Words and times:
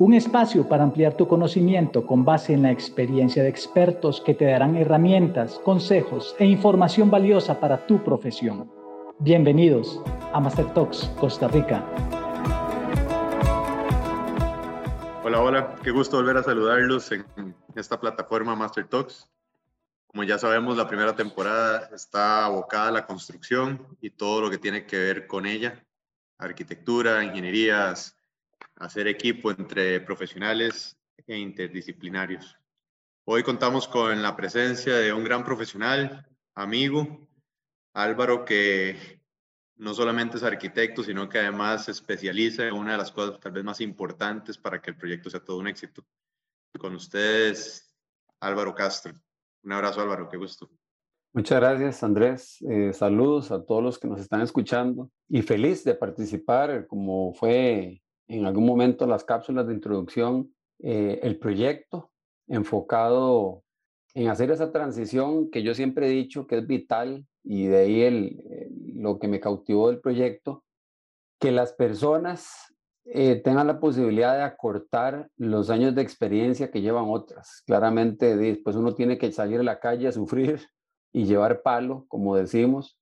Un 0.00 0.14
espacio 0.14 0.68
para 0.68 0.84
ampliar 0.84 1.16
tu 1.16 1.26
conocimiento 1.26 2.06
con 2.06 2.24
base 2.24 2.52
en 2.52 2.62
la 2.62 2.70
experiencia 2.70 3.42
de 3.42 3.48
expertos 3.48 4.20
que 4.20 4.32
te 4.32 4.44
darán 4.44 4.76
herramientas, 4.76 5.58
consejos 5.64 6.36
e 6.38 6.44
información 6.44 7.10
valiosa 7.10 7.58
para 7.58 7.84
tu 7.84 8.04
profesión. 8.04 8.70
Bienvenidos 9.18 10.00
a 10.32 10.38
Master 10.38 10.72
Talks 10.72 11.10
Costa 11.18 11.48
Rica. 11.48 11.84
Hola, 15.24 15.42
hola, 15.42 15.74
qué 15.82 15.90
gusto 15.90 16.18
volver 16.18 16.36
a 16.36 16.44
saludarlos 16.44 17.10
en 17.10 17.56
esta 17.74 17.98
plataforma 17.98 18.54
Master 18.54 18.86
Talks. 18.86 19.28
Como 20.06 20.22
ya 20.22 20.38
sabemos, 20.38 20.76
la 20.76 20.86
primera 20.86 21.16
temporada 21.16 21.90
está 21.92 22.44
abocada 22.44 22.86
a 22.86 22.92
la 22.92 23.04
construcción 23.04 23.84
y 24.00 24.10
todo 24.10 24.42
lo 24.42 24.48
que 24.48 24.58
tiene 24.58 24.86
que 24.86 24.96
ver 24.96 25.26
con 25.26 25.44
ella, 25.44 25.84
arquitectura, 26.38 27.24
ingenierías, 27.24 28.17
hacer 28.76 29.08
equipo 29.08 29.50
entre 29.50 30.00
profesionales 30.00 30.96
e 31.26 31.36
interdisciplinarios. 31.36 32.56
Hoy 33.24 33.42
contamos 33.42 33.86
con 33.88 34.22
la 34.22 34.36
presencia 34.36 34.94
de 34.94 35.12
un 35.12 35.24
gran 35.24 35.44
profesional, 35.44 36.26
amigo, 36.54 37.28
Álvaro, 37.92 38.44
que 38.44 39.20
no 39.76 39.94
solamente 39.94 40.36
es 40.36 40.42
arquitecto, 40.42 41.02
sino 41.02 41.28
que 41.28 41.38
además 41.38 41.84
se 41.84 41.92
especializa 41.92 42.66
en 42.66 42.74
una 42.74 42.92
de 42.92 42.98
las 42.98 43.12
cosas 43.12 43.38
tal 43.40 43.52
vez 43.52 43.64
más 43.64 43.80
importantes 43.80 44.58
para 44.58 44.80
que 44.80 44.90
el 44.90 44.96
proyecto 44.96 45.30
sea 45.30 45.44
todo 45.44 45.58
un 45.58 45.68
éxito. 45.68 46.04
Con 46.78 46.94
ustedes, 46.94 47.94
Álvaro 48.40 48.74
Castro. 48.74 49.12
Un 49.62 49.72
abrazo, 49.72 50.00
Álvaro, 50.00 50.28
qué 50.28 50.36
gusto. 50.36 50.70
Muchas 51.32 51.60
gracias, 51.60 52.02
Andrés. 52.02 52.62
Eh, 52.62 52.92
saludos 52.92 53.50
a 53.50 53.64
todos 53.64 53.82
los 53.82 53.98
que 53.98 54.08
nos 54.08 54.20
están 54.20 54.40
escuchando 54.40 55.10
y 55.28 55.42
feliz 55.42 55.84
de 55.84 55.94
participar, 55.94 56.86
como 56.86 57.34
fue 57.34 58.02
en 58.28 58.46
algún 58.46 58.66
momento 58.66 59.06
las 59.06 59.24
cápsulas 59.24 59.66
de 59.66 59.74
introducción, 59.74 60.54
eh, 60.80 61.20
el 61.22 61.38
proyecto 61.38 62.10
enfocado 62.46 63.64
en 64.14 64.28
hacer 64.28 64.50
esa 64.50 64.72
transición 64.72 65.50
que 65.50 65.62
yo 65.62 65.74
siempre 65.74 66.06
he 66.06 66.10
dicho 66.10 66.46
que 66.46 66.58
es 66.58 66.66
vital 66.66 67.26
y 67.42 67.66
de 67.66 67.76
ahí 67.78 68.02
el, 68.02 68.70
lo 68.94 69.18
que 69.18 69.28
me 69.28 69.40
cautivó 69.40 69.88
del 69.88 70.00
proyecto, 70.00 70.64
que 71.40 71.50
las 71.50 71.72
personas 71.72 72.74
eh, 73.04 73.36
tengan 73.36 73.66
la 73.66 73.80
posibilidad 73.80 74.36
de 74.36 74.42
acortar 74.42 75.30
los 75.36 75.70
años 75.70 75.94
de 75.94 76.02
experiencia 76.02 76.70
que 76.70 76.82
llevan 76.82 77.06
otras. 77.08 77.62
Claramente 77.64 78.36
después 78.36 78.76
uno 78.76 78.94
tiene 78.94 79.16
que 79.16 79.32
salir 79.32 79.60
a 79.60 79.64
la 79.64 79.80
calle 79.80 80.08
a 80.08 80.12
sufrir 80.12 80.68
y 81.12 81.24
llevar 81.24 81.62
palo, 81.62 82.04
como 82.08 82.36
decimos, 82.36 82.97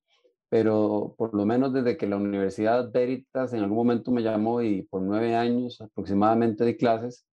pero 0.49 1.15
por 1.19 1.35
lo 1.35 1.45
menos 1.45 1.73
desde 1.73 1.97
que 1.97 2.07
la 2.07 2.17
Universidad 2.17 2.91
Veritas 2.93 3.53
en 3.53 3.61
algún 3.61 3.79
momento 3.79 4.11
me 4.11 4.23
llamó 4.23 4.63
y 4.63 4.83
por 4.83 5.03
nueve 5.03 5.35
años 5.35 5.81
aproximadamente 5.81 6.65
de 6.65 6.77
clases, 6.77 7.27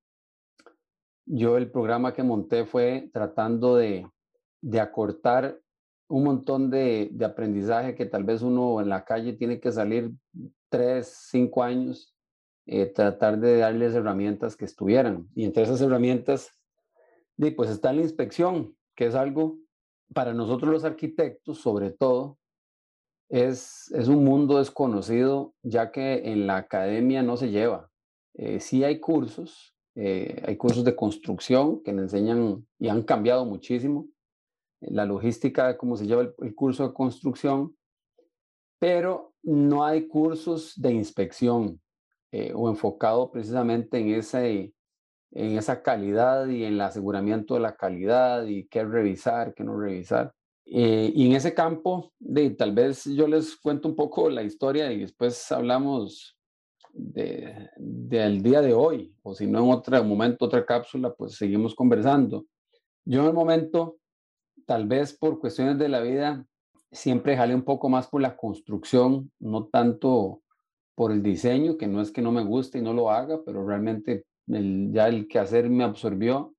yo 1.26 1.58
el 1.58 1.72
programa 1.72 2.14
que 2.14 2.24
monté 2.24 2.66
fue 2.66 3.10
tratando 3.14 3.76
de, 3.76 4.08
de 4.62 4.80
acortar 4.80 5.60
un 6.10 6.24
montón 6.26 6.70
de, 6.70 7.10
de, 7.12 7.26
aprendizaje 7.26 7.96
que 7.96 8.06
tal 8.06 8.24
vez 8.24 8.42
uno 8.42 8.82
en 8.82 8.90
la 8.90 9.06
calle 9.06 9.34
tiene 9.34 9.60
que 9.60 9.72
salir 9.72 10.12
tres, 10.70 11.28
cinco 11.30 11.64
años, 11.64 12.14
eh, 12.66 12.86
tratar 12.86 13.40
de 13.40 13.58
darles 13.58 13.94
herramientas 13.94 14.56
que 14.56 14.66
estuvieran. 14.66 15.28
Y 15.36 15.46
entre 15.46 15.64
esas 15.64 15.82
herramientas, 15.82 16.52
pues 17.56 17.70
está 17.70 17.94
la 17.94 18.02
inspección, 18.02 18.76
que 18.96 19.08
es 19.08 19.16
algo 19.16 19.58
para 20.14 20.34
nosotros 20.34 20.72
los 20.72 20.84
arquitectos, 20.84 21.60
sobre 21.60 21.92
todo, 21.92 22.38
es, 23.34 23.92
un 24.08 24.24
mundo 24.24 24.60
desconocido, 24.60 25.56
ya 25.64 25.92
que 25.92 26.32
en 26.32 26.46
la 26.46 26.58
academia 26.58 27.24
no 27.24 27.36
se 27.36 27.50
lleva. 27.50 27.90
Eh, 28.36 28.60
sí 28.60 28.84
hay 28.84 29.00
cursos, 29.00 29.76
eh, 29.96 30.44
hay 30.46 30.56
cursos 30.56 30.84
de 30.84 30.96
construcción 30.96 31.82
que 31.82 31.94
le 31.94 32.04
enseñan 32.04 32.68
y 32.78 32.90
han 32.90 33.02
cambiado 33.02 33.46
muchísimo 33.46 34.08
la 34.82 35.06
logística 35.06 35.68
de 35.68 35.78
cómo 35.78 35.98
se 35.98 36.06
lleva 36.06 36.32
el, 36.38 36.56
curso 36.56 36.88
de 36.88 36.94
construcción, 36.94 37.76
pero 38.80 39.34
no 39.42 39.84
hay 39.84 40.08
cursos 40.08 40.80
de 40.80 40.94
inspección 40.94 41.82
eh, 42.32 42.52
o 42.54 42.70
enfocado 42.70 43.32
precisamente 43.32 43.98
en, 43.98 44.10
ese, 44.10 44.74
en 45.32 45.58
esa 45.58 45.82
calidad 45.82 46.48
y 46.48 46.66
en 46.66 46.74
el 46.74 46.82
aseguramiento 46.82 47.56
de 47.56 47.62
la 47.62 47.76
calidad 47.76 48.46
y 48.46 48.68
qué 48.68 48.84
revisar, 48.84 49.56
qué 49.56 49.64
no 49.64 49.76
revisar. 49.80 50.34
Eh, 50.66 51.12
y 51.14 51.28
en 51.28 51.34
ese 51.34 51.54
campo, 51.54 52.14
de, 52.20 52.52
tal 52.52 52.74
vez 52.74 53.06
yo 53.06 53.28
les 53.28 53.56
cuento 53.58 53.90
un 53.90 53.96
poco 53.96 54.30
la 54.30 54.44
historia 54.44 54.92
y 54.92 55.02
después 55.02 55.52
hablamos 55.52 56.38
del 56.94 57.70
de, 57.78 58.40
día 58.42 58.62
de 58.62 58.74
hoy, 58.74 59.14
o 59.24 59.34
si 59.34 59.48
no 59.48 59.64
en 59.64 59.72
otro 59.72 60.04
momento, 60.04 60.46
otra 60.46 60.66
cápsula, 60.66 61.14
pues 61.14 61.36
seguimos 61.36 61.76
conversando. 61.76 62.46
Yo 63.06 63.22
en 63.22 63.28
el 63.28 63.34
momento, 63.34 63.98
tal 64.66 64.88
vez 64.88 65.14
por 65.18 65.40
cuestiones 65.40 65.78
de 65.78 65.90
la 65.90 66.02
vida, 66.02 66.46
siempre 66.92 67.36
jalé 67.36 67.56
un 67.56 67.64
poco 67.64 67.90
más 67.90 68.08
por 68.08 68.22
la 68.22 68.38
construcción, 68.38 69.32
no 69.40 69.66
tanto 69.68 70.42
por 70.96 71.12
el 71.12 71.24
diseño, 71.24 71.78
que 71.78 71.88
no 71.88 72.02
es 72.02 72.12
que 72.12 72.22
no 72.22 72.32
me 72.32 72.44
guste 72.44 72.78
y 72.78 72.82
no 72.82 72.94
lo 72.94 73.10
haga, 73.10 73.42
pero 73.44 73.66
realmente 73.66 74.26
ya 74.46 75.08
el 75.08 75.28
quehacer 75.28 75.70
me 75.70 75.84
absorbió. 75.84 76.54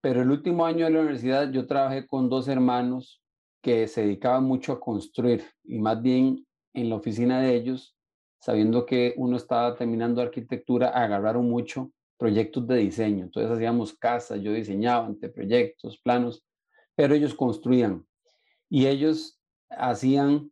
Pero 0.00 0.22
el 0.22 0.30
último 0.30 0.64
año 0.64 0.86
de 0.86 0.92
la 0.92 1.00
universidad 1.00 1.50
yo 1.50 1.66
trabajé 1.66 2.06
con 2.06 2.30
dos 2.30 2.48
hermanos 2.48 3.19
que 3.62 3.86
se 3.88 4.02
dedicaban 4.02 4.44
mucho 4.44 4.72
a 4.72 4.80
construir 4.80 5.44
y 5.64 5.78
más 5.78 6.00
bien 6.00 6.46
en 6.74 6.88
la 6.88 6.96
oficina 6.96 7.40
de 7.40 7.54
ellos, 7.54 7.96
sabiendo 8.40 8.86
que 8.86 9.14
uno 9.16 9.36
estaba 9.36 9.74
terminando 9.74 10.22
arquitectura, 10.22 10.88
agarraron 10.88 11.48
mucho 11.48 11.90
proyectos 12.16 12.66
de 12.66 12.76
diseño. 12.76 13.24
Entonces 13.24 13.50
hacíamos 13.50 13.94
casas, 13.94 14.40
yo 14.40 14.52
diseñaba 14.52 15.06
ante 15.06 15.28
proyectos, 15.28 15.98
planos, 15.98 16.44
pero 16.94 17.14
ellos 17.14 17.34
construían 17.34 18.06
y 18.68 18.86
ellos 18.86 19.40
hacían 19.70 20.50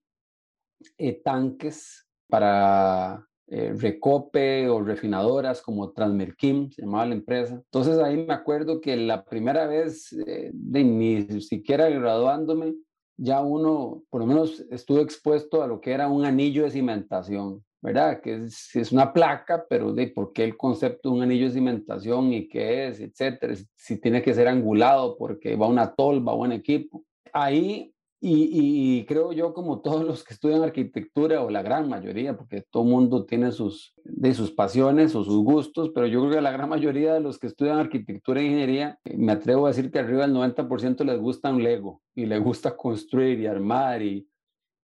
eh, 0.97 1.21
tanques 1.23 2.07
para 2.29 3.27
eh, 3.51 3.73
recope 3.75 4.69
o 4.69 4.83
refinadoras 4.83 5.63
como 5.63 5.93
Transmerkim, 5.93 6.71
se 6.71 6.83
llamaba 6.83 7.07
la 7.07 7.15
empresa. 7.15 7.55
Entonces 7.55 7.99
ahí 7.99 8.17
me 8.17 8.35
acuerdo 8.35 8.81
que 8.81 8.97
la 8.97 9.25
primera 9.25 9.67
vez, 9.67 10.13
eh, 10.13 10.51
de, 10.53 10.85
ni 10.85 11.41
siquiera 11.41 11.89
graduándome, 11.89 12.75
ya 13.19 13.43
uno, 13.43 14.05
por 14.11 14.21
lo 14.21 14.27
menos, 14.27 14.65
estuvo 14.71 15.01
expuesto 15.01 15.63
a 15.63 15.67
lo 15.67 15.81
que 15.81 15.93
era 15.93 16.09
un 16.09 16.25
anillo 16.25 16.63
de 16.63 16.71
cimentación, 16.71 17.65
¿verdad? 17.83 18.21
Que 18.21 18.37
es, 18.37 18.75
es 18.77 18.93
una 18.93 19.13
placa, 19.13 19.67
pero 19.69 19.93
de 19.93 20.07
por 20.07 20.33
qué 20.33 20.45
el 20.45 20.57
concepto 20.57 21.11
de 21.11 21.17
un 21.17 21.23
anillo 21.23 21.47
de 21.47 21.55
cimentación 21.55 22.33
y 22.33 22.49
qué 22.49 22.87
es, 22.89 23.01
etcétera, 23.01 23.55
si 23.75 24.01
tiene 24.01 24.23
que 24.23 24.35
ser 24.35 24.47
angulado 24.47 25.19
porque 25.19 25.57
va 25.57 25.67
una 25.67 25.93
tolva 25.95 26.33
o 26.33 26.43
un 26.43 26.53
equipo. 26.53 27.05
Ahí 27.33 27.93
y, 28.21 29.05
creo 29.07 29.33
yo, 29.33 29.55
como 29.55 29.81
todos 29.81 30.05
los 30.05 30.25
que 30.25 30.35
estudian 30.35 30.63
arquitectura, 30.63 31.43
o 31.43 31.51
la 31.51 31.63
gran 31.63 31.89
mayoría, 31.89 32.37
porque 32.37 32.65
todo 32.69 32.83
mundo 32.83 33.25
tiene 33.25 33.53
sus, 33.53 33.95
de 34.05 34.35
sus 34.35 34.51
pasiones 34.51 35.15
o 35.15 35.23
sus 35.23 35.45
gustos, 35.45 35.91
pero 35.95 36.07
yo 36.09 36.21
creo 36.21 36.33
que 36.33 36.41
la 36.41 36.51
gran 36.51 36.69
mayoría 36.69 37.15
de 37.15 37.21
los 37.21 37.39
que 37.39 37.47
estudian 37.47 37.79
arquitectura 37.79 38.41
e 38.41 38.45
ingeniería, 38.45 38.99
eh, 39.05 39.17
me 39.17 39.33
atrevo 39.33 39.67
a 39.67 39.71
decir 39.71 39.93
que 39.93 40.01
arriba 40.01 40.23
del 40.27 40.35
90% 40.35 41.05
les 41.05 41.21
gusta 41.21 41.51
un 41.51 41.63
Lego 41.63 42.03
y 42.15 42.27
les 42.27 42.43
gusta 42.43 42.77
construir 42.77 43.39
y 43.39 43.47
armar 43.47 44.03
y, 44.03 44.29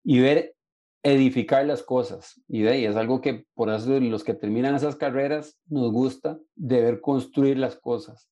y 0.04 0.20
ver 0.20 0.54
edificar 1.02 1.66
las 1.66 1.82
cosas. 1.82 2.40
Y 2.48 2.62
de 2.62 2.70
ahí 2.70 2.84
es 2.84 2.94
algo 2.96 3.20
que 3.20 3.46
por 3.54 3.68
eso 3.68 3.98
los 4.00 4.22
que 4.22 4.34
terminan 4.34 4.76
esas 4.76 4.96
carreras 4.96 5.58
nos 5.66 5.92
gusta 5.92 6.38
de 6.54 6.82
ver 6.82 7.00
construir 7.00 7.58
las 7.58 7.76
cosas. 7.76 8.28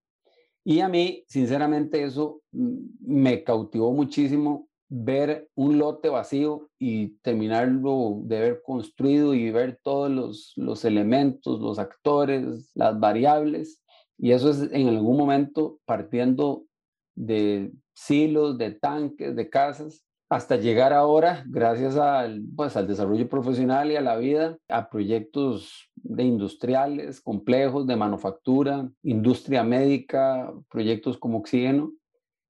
Y 0.65 0.79
a 0.79 0.89
mí, 0.89 1.25
sinceramente, 1.27 2.05
eso 2.05 2.41
mm, 2.53 2.79
me 3.01 3.43
cautivó 3.43 3.93
muchísimo 3.93 4.69
ver 4.95 5.49
un 5.55 5.79
lote 5.79 6.11
vacío 6.11 6.69
y 6.79 7.17
terminarlo 7.23 8.21
de 8.25 8.41
ver 8.41 8.63
construido 8.63 9.33
y 9.33 9.51
ver 9.51 9.81
todos 9.83 10.11
los, 10.11 10.53
los 10.57 10.85
elementos, 10.85 11.61
los 11.61 11.79
actores, 11.79 12.71
las 12.75 13.01
variables. 13.01 13.83
Y 14.19 14.33
eso 14.33 14.51
es 14.51 14.71
en 14.71 14.89
algún 14.89 15.17
momento 15.17 15.79
partiendo 15.87 16.65
de 17.15 17.73
silos, 17.95 18.59
de 18.59 18.73
tanques, 18.73 19.35
de 19.35 19.49
casas, 19.49 20.05
hasta 20.29 20.57
llegar 20.57 20.93
ahora, 20.93 21.43
gracias 21.47 21.97
al, 21.97 22.43
pues, 22.55 22.77
al 22.77 22.87
desarrollo 22.87 23.29
profesional 23.29 23.91
y 23.91 23.97
a 23.97 24.03
la 24.03 24.17
vida, 24.17 24.59
a 24.69 24.91
proyectos 24.91 25.91
de 25.95 26.25
industriales 26.25 27.21
complejos, 27.23 27.87
de 27.87 27.97
manufactura, 27.97 28.91
industria 29.03 29.65
médica, 29.65 30.53
proyectos 30.71 31.17
como 31.17 31.39
oxígeno, 31.39 31.93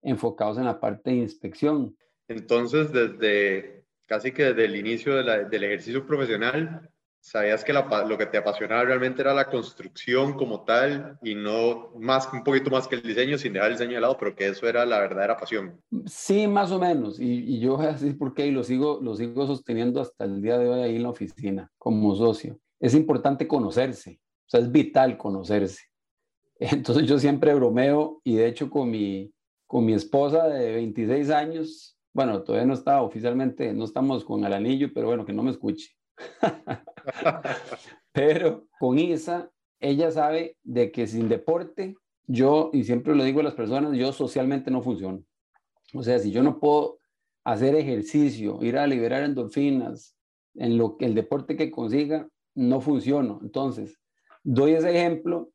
enfocados 0.01 0.57
en 0.57 0.65
la 0.65 0.81
parte 0.81 1.11
de 1.11 1.17
inspección. 1.17 1.95
Entonces, 2.27 2.91
desde 2.91 3.83
casi 4.07 4.31
que 4.31 4.45
desde 4.45 4.65
el 4.65 4.75
inicio 4.75 5.15
del 5.15 5.63
ejercicio 5.63 6.05
profesional, 6.05 6.89
sabías 7.23 7.63
que 7.63 7.71
lo 7.71 8.17
que 8.17 8.25
te 8.25 8.37
apasionaba 8.37 8.83
realmente 8.83 9.21
era 9.21 9.33
la 9.33 9.49
construcción 9.49 10.33
como 10.33 10.65
tal 10.65 11.17
y 11.23 11.35
no 11.35 11.93
más 11.97 12.27
un 12.33 12.43
poquito 12.43 12.69
más 12.69 12.85
que 12.85 12.95
el 12.95 13.01
diseño, 13.01 13.37
sin 13.37 13.53
dejar 13.53 13.69
el 13.69 13.77
diseño 13.77 13.95
de 13.95 14.01
lado, 14.01 14.17
pero 14.17 14.35
que 14.35 14.47
eso 14.47 14.67
era 14.67 14.85
la 14.85 14.99
verdadera 14.99 15.37
pasión. 15.37 15.81
Sí, 16.05 16.47
más 16.47 16.71
o 16.71 16.79
menos. 16.79 17.17
Y, 17.19 17.59
yo 17.61 17.77
así 17.79 18.13
porque 18.13 18.51
lo 18.51 18.63
sigo, 18.63 18.99
lo 19.01 19.15
sigo 19.15 19.47
sosteniendo 19.47 20.01
hasta 20.01 20.25
el 20.25 20.41
día 20.41 20.57
de 20.57 20.67
hoy 20.67 20.81
ahí 20.81 20.95
en 20.97 21.03
la 21.03 21.09
oficina 21.09 21.71
como 21.77 22.13
socio. 22.15 22.59
Es 22.79 22.93
importante 22.93 23.47
conocerse, 23.47 24.19
o 24.45 24.49
sea, 24.49 24.59
es 24.59 24.69
vital 24.69 25.17
conocerse. 25.17 25.81
Entonces 26.59 27.07
yo 27.07 27.17
siempre 27.19 27.53
bromeo 27.53 28.19
y 28.25 28.35
de 28.35 28.47
hecho 28.47 28.69
con 28.69 28.91
mi, 28.91 29.31
con 29.65 29.85
mi 29.85 29.93
esposa 29.93 30.49
de 30.49 30.73
26 30.73 31.29
años, 31.29 31.97
bueno, 32.13 32.43
todavía 32.43 32.67
no 32.67 32.73
está 32.73 33.01
oficialmente, 33.01 33.73
no 33.73 33.85
estamos 33.85 34.23
con 34.23 34.45
el 34.45 34.53
anillo, 34.53 34.89
pero 34.93 35.07
bueno, 35.07 35.25
que 35.25 35.33
no 35.33 35.43
me 35.43 35.51
escuche. 35.51 35.95
pero 38.11 38.67
con 38.79 38.99
Isa, 38.99 39.49
ella 39.79 40.11
sabe 40.11 40.57
de 40.63 40.91
que 40.91 41.07
sin 41.07 41.27
deporte, 41.27 41.95
yo, 42.27 42.69
y 42.71 42.83
siempre 42.83 43.15
lo 43.15 43.23
digo 43.23 43.39
a 43.39 43.43
las 43.43 43.55
personas, 43.55 43.97
yo 43.97 44.13
socialmente 44.13 44.71
no 44.71 44.81
funciono. 44.81 45.23
O 45.93 46.03
sea, 46.03 46.19
si 46.19 46.31
yo 46.31 46.43
no 46.43 46.59
puedo 46.59 46.99
hacer 47.43 47.75
ejercicio, 47.75 48.63
ir 48.63 48.77
a 48.77 48.87
liberar 48.87 49.23
endorfinas, 49.23 50.15
en 50.55 50.77
lo 50.77 50.97
que 50.97 51.05
el 51.05 51.15
deporte 51.15 51.57
que 51.57 51.71
consiga, 51.71 52.29
no 52.55 52.79
funciona. 52.79 53.37
Entonces, 53.41 53.99
doy 54.43 54.73
ese 54.73 54.91
ejemplo 54.91 55.49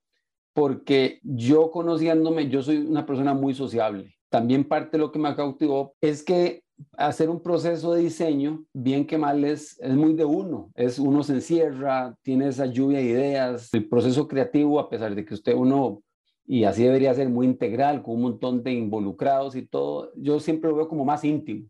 porque 0.53 1.21
yo 1.23 1.71
conociéndome, 1.71 2.49
yo 2.49 2.63
soy 2.63 2.79
una 2.79 3.07
persona 3.07 3.33
muy 3.33 3.55
sociable. 3.55 4.18
También 4.31 4.65
parte 4.65 4.97
de 4.97 4.99
lo 4.99 5.13
que 5.13 5.19
me 5.19 5.35
cautivó 5.35 5.95
es 6.01 6.23
que 6.23 6.63
hacer 6.97 7.29
un 7.31 7.43
proceso 7.43 7.93
de 7.95 8.03
diseño, 8.03 8.65
bien 8.73 9.07
que 9.07 9.19
mal, 9.19 9.45
es, 9.45 9.79
es 9.81 9.95
muy 9.95 10.15
de 10.15 10.25
uno. 10.25 10.71
Es 10.75 10.99
uno 10.99 11.23
se 11.23 11.35
encierra, 11.35 12.15
tiene 12.23 12.49
esa 12.49 12.67
lluvia 12.67 12.99
de 12.99 13.05
ideas. 13.05 13.73
El 13.73 13.89
proceso 13.89 14.29
creativo, 14.29 14.79
a 14.79 14.89
pesar 14.89 15.15
de 15.15 15.25
que 15.25 15.35
usted 15.35 15.55
uno, 15.55 16.03
y 16.47 16.65
así 16.65 16.83
debería 16.83 17.15
ser 17.15 17.29
muy 17.29 17.47
integral, 17.47 18.03
con 18.03 18.17
un 18.17 18.23
montón 18.23 18.63
de 18.63 18.73
involucrados 18.73 19.57
y 19.57 19.67
todo, 19.67 20.13
yo 20.17 20.41
siempre 20.41 20.71
lo 20.71 20.77
veo 20.77 20.89
como 20.89 21.05
más 21.05 21.25
íntimo. 21.25 21.69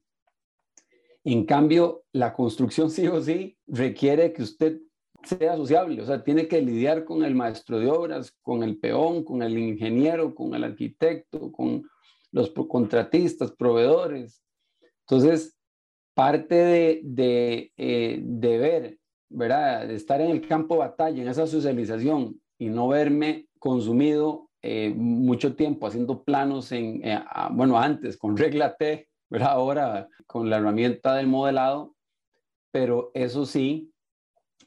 En 1.25 1.45
cambio, 1.45 2.05
la 2.13 2.33
construcción 2.33 2.91
sí 2.91 3.07
o 3.07 3.21
sí 3.21 3.57
requiere 3.67 4.33
que 4.33 4.43
usted 4.43 4.81
sea 5.25 5.57
sociable, 5.57 6.01
o 6.01 6.07
sea, 6.07 6.23
tiene 6.23 6.47
que 6.47 6.63
lidiar 6.63 7.05
con 7.05 7.25
el 7.25 7.35
maestro 7.35 7.81
de 7.81 7.91
obras, 7.91 8.33
con 8.41 8.63
el 8.63 8.79
peón, 8.79 9.25
con 9.25 9.43
el 9.43 9.59
ingeniero, 9.59 10.33
con 10.33 10.55
el 10.55 10.63
arquitecto, 10.63 11.51
con 11.51 11.83
los 12.33 12.51
contratistas, 12.51 13.53
proveedores. 13.53 14.43
Entonces, 15.01 15.57
parte 16.15 16.55
de, 16.55 17.01
de, 17.05 17.73
eh, 17.77 18.21
de 18.23 18.59
ver, 18.59 18.99
¿verdad? 19.29 19.87
De 19.87 19.95
estar 19.95 20.21
en 20.21 20.31
el 20.31 20.47
campo 20.47 20.75
de 20.75 20.81
batalla, 20.81 21.23
en 21.23 21.29
esa 21.29 21.47
socialización 21.47 22.41
y 22.59 22.69
no 22.69 22.89
verme 22.89 23.49
consumido 23.59 24.49
eh, 24.63 24.93
mucho 24.95 25.55
tiempo 25.55 25.87
haciendo 25.87 26.25
planos 26.25 26.73
en, 26.73 27.01
eh, 27.05 27.23
bueno, 27.53 27.79
antes 27.79 28.17
con 28.17 28.37
regla 28.37 28.77
T, 28.77 29.09
¿verdad? 29.31 29.51
Ahora 29.53 30.09
con 30.27 30.51
la 30.51 30.57
herramienta 30.57 31.15
del 31.15 31.29
modelado, 31.29 31.95
pero 32.73 33.11
eso 33.15 33.47
sí, 33.47 33.93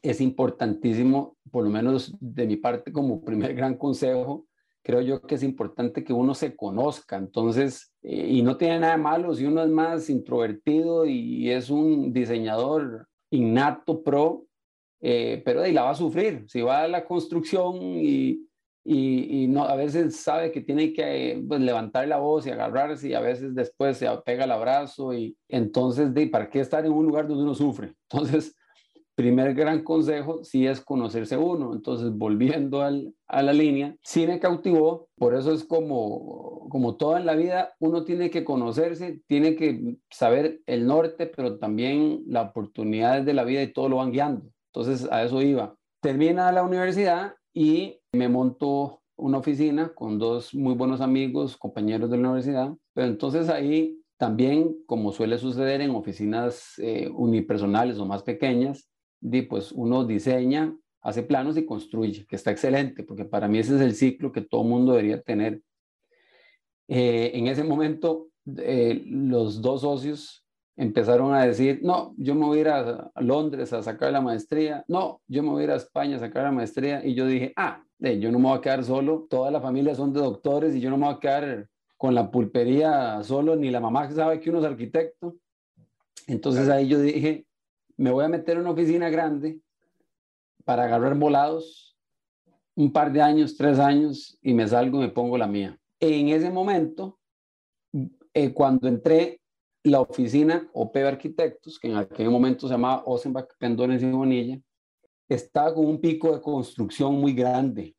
es 0.00 0.20
importantísimo, 0.20 1.36
por 1.50 1.64
lo 1.64 1.70
menos 1.70 2.14
de 2.18 2.46
mi 2.46 2.56
parte 2.56 2.92
como 2.92 3.22
primer 3.22 3.54
gran 3.54 3.76
consejo, 3.76 4.46
creo 4.82 5.00
yo 5.00 5.22
que 5.22 5.36
es 5.36 5.42
importante 5.42 6.04
que 6.04 6.12
uno 6.12 6.34
se 6.34 6.56
conozca. 6.56 7.16
Entonces, 7.16 7.92
eh, 8.02 8.28
y 8.30 8.42
no 8.42 8.56
tiene 8.56 8.80
nada 8.80 8.96
de 8.96 9.02
malo 9.02 9.34
si 9.34 9.46
uno 9.46 9.62
es 9.62 9.70
más 9.70 10.10
introvertido 10.10 11.06
y 11.06 11.50
es 11.50 11.70
un 11.70 12.12
diseñador 12.12 13.06
innato, 13.30 14.02
pro, 14.02 14.46
eh, 15.00 15.42
pero 15.44 15.62
ahí 15.62 15.72
la 15.72 15.82
va 15.82 15.90
a 15.90 15.94
sufrir. 15.94 16.44
Si 16.48 16.62
va 16.62 16.82
a 16.82 16.88
la 16.88 17.04
construcción 17.04 17.76
y, 17.82 18.46
y, 18.84 19.46
no, 19.48 19.64
a 19.64 19.74
veces 19.74 20.16
sabe 20.16 20.52
que 20.52 20.60
tiene 20.60 20.92
que 20.92 21.42
pues, 21.46 21.60
levantar 21.60 22.06
la 22.08 22.18
voz 22.18 22.46
y 22.46 22.50
agarrarse 22.50 23.08
y 23.08 23.14
a 23.14 23.20
veces 23.20 23.54
después 23.54 23.96
se 23.96 24.08
pega 24.24 24.44
el 24.44 24.52
abrazo 24.52 25.12
y 25.12 25.36
entonces, 25.48 26.14
de, 26.14 26.28
¿para 26.28 26.48
qué 26.48 26.60
estar 26.60 26.86
en 26.86 26.92
un 26.92 27.06
lugar 27.06 27.26
donde 27.26 27.42
uno 27.42 27.54
sufre? 27.54 27.94
Entonces, 28.10 28.56
primer 29.22 29.54
gran 29.54 29.84
consejo 29.84 30.42
sí 30.42 30.66
es 30.66 30.80
conocerse 30.80 31.36
uno. 31.36 31.72
Entonces, 31.74 32.10
volviendo 32.12 32.82
al, 32.82 33.14
a 33.28 33.40
la 33.42 33.52
línea, 33.52 33.94
sí 34.02 34.26
me 34.26 34.40
cautivó, 34.40 35.08
por 35.16 35.36
eso 35.36 35.52
es 35.52 35.64
como, 35.64 36.66
como 36.68 36.96
todo 36.96 37.16
en 37.16 37.24
la 37.24 37.36
vida, 37.36 37.72
uno 37.78 38.04
tiene 38.04 38.30
que 38.30 38.42
conocerse, 38.42 39.22
tiene 39.28 39.54
que 39.54 39.96
saber 40.10 40.60
el 40.66 40.88
norte, 40.88 41.26
pero 41.26 41.60
también 41.60 42.24
las 42.26 42.50
oportunidades 42.50 43.24
de 43.24 43.34
la 43.34 43.44
vida 43.44 43.62
y 43.62 43.72
todo 43.72 43.88
lo 43.88 43.96
van 43.98 44.10
guiando. 44.10 44.44
Entonces, 44.74 45.08
a 45.12 45.22
eso 45.22 45.40
iba. 45.40 45.76
Termina 46.00 46.50
la 46.50 46.64
universidad 46.64 47.34
y 47.54 48.00
me 48.12 48.28
monto 48.28 49.02
una 49.16 49.38
oficina 49.38 49.92
con 49.94 50.18
dos 50.18 50.52
muy 50.52 50.74
buenos 50.74 51.00
amigos, 51.00 51.56
compañeros 51.56 52.10
de 52.10 52.16
la 52.16 52.30
universidad, 52.30 52.74
pero 52.92 53.06
entonces 53.06 53.48
ahí 53.48 54.02
también, 54.16 54.76
como 54.86 55.12
suele 55.12 55.38
suceder 55.38 55.80
en 55.80 55.90
oficinas 55.90 56.74
eh, 56.78 57.08
unipersonales 57.12 57.98
o 57.98 58.06
más 58.06 58.22
pequeñas, 58.22 58.88
pues 59.48 59.72
uno 59.72 60.04
diseña, 60.04 60.76
hace 61.00 61.22
planos 61.22 61.56
y 61.56 61.64
construye, 61.64 62.26
que 62.26 62.36
está 62.36 62.50
excelente, 62.50 63.02
porque 63.02 63.24
para 63.24 63.48
mí 63.48 63.58
ese 63.58 63.76
es 63.76 63.80
el 63.80 63.94
ciclo 63.94 64.32
que 64.32 64.40
todo 64.42 64.64
mundo 64.64 64.92
debería 64.92 65.20
tener. 65.20 65.60
Eh, 66.88 67.32
en 67.34 67.46
ese 67.46 67.64
momento, 67.64 68.28
eh, 68.58 69.02
los 69.06 69.62
dos 69.62 69.82
socios 69.82 70.44
empezaron 70.76 71.34
a 71.34 71.44
decir, 71.44 71.80
no, 71.82 72.14
yo 72.16 72.34
me 72.34 72.46
voy 72.46 72.58
a 72.58 72.60
ir 72.60 72.68
a, 72.68 73.10
Londres 73.16 73.72
a 73.72 73.82
sacar 73.82 74.12
la 74.12 74.20
maestría, 74.20 74.84
no, 74.88 75.20
yo 75.26 75.42
me 75.42 75.50
voy 75.50 75.62
a 75.62 75.64
ir 75.64 75.70
a 75.70 75.76
España 75.76 76.16
a 76.16 76.20
sacar 76.20 76.44
la 76.44 76.52
maestría, 76.52 77.04
y 77.04 77.14
yo 77.14 77.26
dije, 77.26 77.52
ah, 77.56 77.82
yo 77.98 78.32
no 78.32 78.38
me 78.38 78.48
voy 78.48 78.58
a 78.58 78.60
quedar 78.60 78.84
solo, 78.84 79.26
toda 79.30 79.50
la 79.50 79.60
familia 79.60 79.94
son 79.94 80.12
de 80.12 80.20
doctores 80.20 80.74
y 80.74 80.80
yo 80.80 80.90
no 80.90 80.96
me 80.96 81.06
voy 81.06 81.14
a 81.14 81.20
quedar 81.20 81.68
con 81.96 82.14
la 82.14 82.30
pulpería 82.30 83.22
solo, 83.22 83.54
ni 83.54 83.70
la 83.70 83.80
mamá 83.80 84.10
sabe 84.10 84.40
que 84.40 84.50
uno 84.50 84.58
es 84.58 84.64
arquitecto. 84.64 85.36
Entonces 86.26 86.68
ahí 86.68 86.88
yo 86.88 86.98
dije, 86.98 87.46
me 88.02 88.10
voy 88.10 88.24
a 88.24 88.28
meter 88.28 88.56
en 88.56 88.62
una 88.62 88.72
oficina 88.72 89.08
grande 89.10 89.60
para 90.64 90.84
agarrar 90.84 91.16
volados 91.16 91.96
un 92.74 92.92
par 92.92 93.12
de 93.12 93.22
años, 93.22 93.56
tres 93.56 93.78
años, 93.78 94.36
y 94.42 94.54
me 94.54 94.66
salgo 94.66 94.98
y 94.98 95.02
me 95.02 95.08
pongo 95.08 95.38
la 95.38 95.46
mía. 95.46 95.78
En 96.00 96.28
ese 96.28 96.50
momento, 96.50 97.20
eh, 98.34 98.52
cuando 98.52 98.88
entré, 98.88 99.40
la 99.84 100.00
oficina 100.00 100.68
OP 100.72 100.96
Arquitectos, 100.96 101.78
que 101.78 101.88
en 101.88 101.96
aquel 101.96 102.28
momento 102.28 102.66
se 102.66 102.74
llamaba 102.74 103.04
Osenbach, 103.06 103.48
Pendones 103.58 104.02
y 104.02 104.10
Bonilla, 104.10 104.60
estaba 105.28 105.72
con 105.72 105.86
un 105.86 106.00
pico 106.00 106.32
de 106.34 106.40
construcción 106.40 107.14
muy 107.20 107.34
grande 107.34 107.94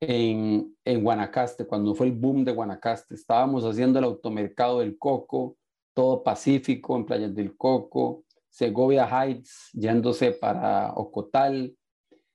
en, 0.00 0.76
en 0.84 1.02
Guanacaste, 1.02 1.66
cuando 1.66 1.94
fue 1.94 2.08
el 2.08 2.12
boom 2.12 2.44
de 2.44 2.52
Guanacaste. 2.52 3.14
Estábamos 3.14 3.64
haciendo 3.64 3.98
el 3.98 4.04
automercado 4.04 4.80
del 4.80 4.98
Coco, 4.98 5.56
todo 5.94 6.22
Pacífico, 6.22 6.96
en 6.96 7.06
Playas 7.06 7.34
del 7.34 7.56
Coco, 7.56 8.25
Segovia 8.56 9.06
Heights, 9.06 9.68
yéndose 9.74 10.32
para 10.32 10.94
Ocotal, 10.94 11.76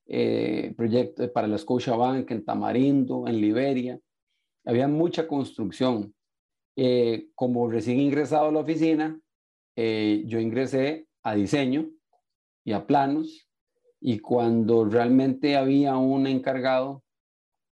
eh, 0.05 0.71
para 1.33 1.47
la 1.47 1.57
Scotiabank 1.57 2.29
en 2.29 2.45
Tamarindo, 2.45 3.27
en 3.27 3.41
Liberia. 3.41 3.99
Había 4.63 4.87
mucha 4.87 5.27
construcción. 5.27 6.13
Eh, 6.75 7.29
como 7.33 7.67
recién 7.67 7.99
ingresado 7.99 8.49
a 8.49 8.51
la 8.51 8.59
oficina, 8.59 9.19
eh, 9.75 10.21
yo 10.27 10.39
ingresé 10.39 11.07
a 11.23 11.33
diseño 11.33 11.89
y 12.63 12.73
a 12.73 12.85
planos, 12.85 13.49
y 13.99 14.19
cuando 14.19 14.85
realmente 14.85 15.57
había 15.57 15.97
un 15.97 16.27
encargado 16.27 17.03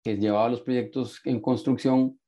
que 0.05 0.19
llevaba 0.19 0.51
los 0.51 0.63
proyectos 0.63 1.21
en 1.25 1.41
construcción, 1.41 2.21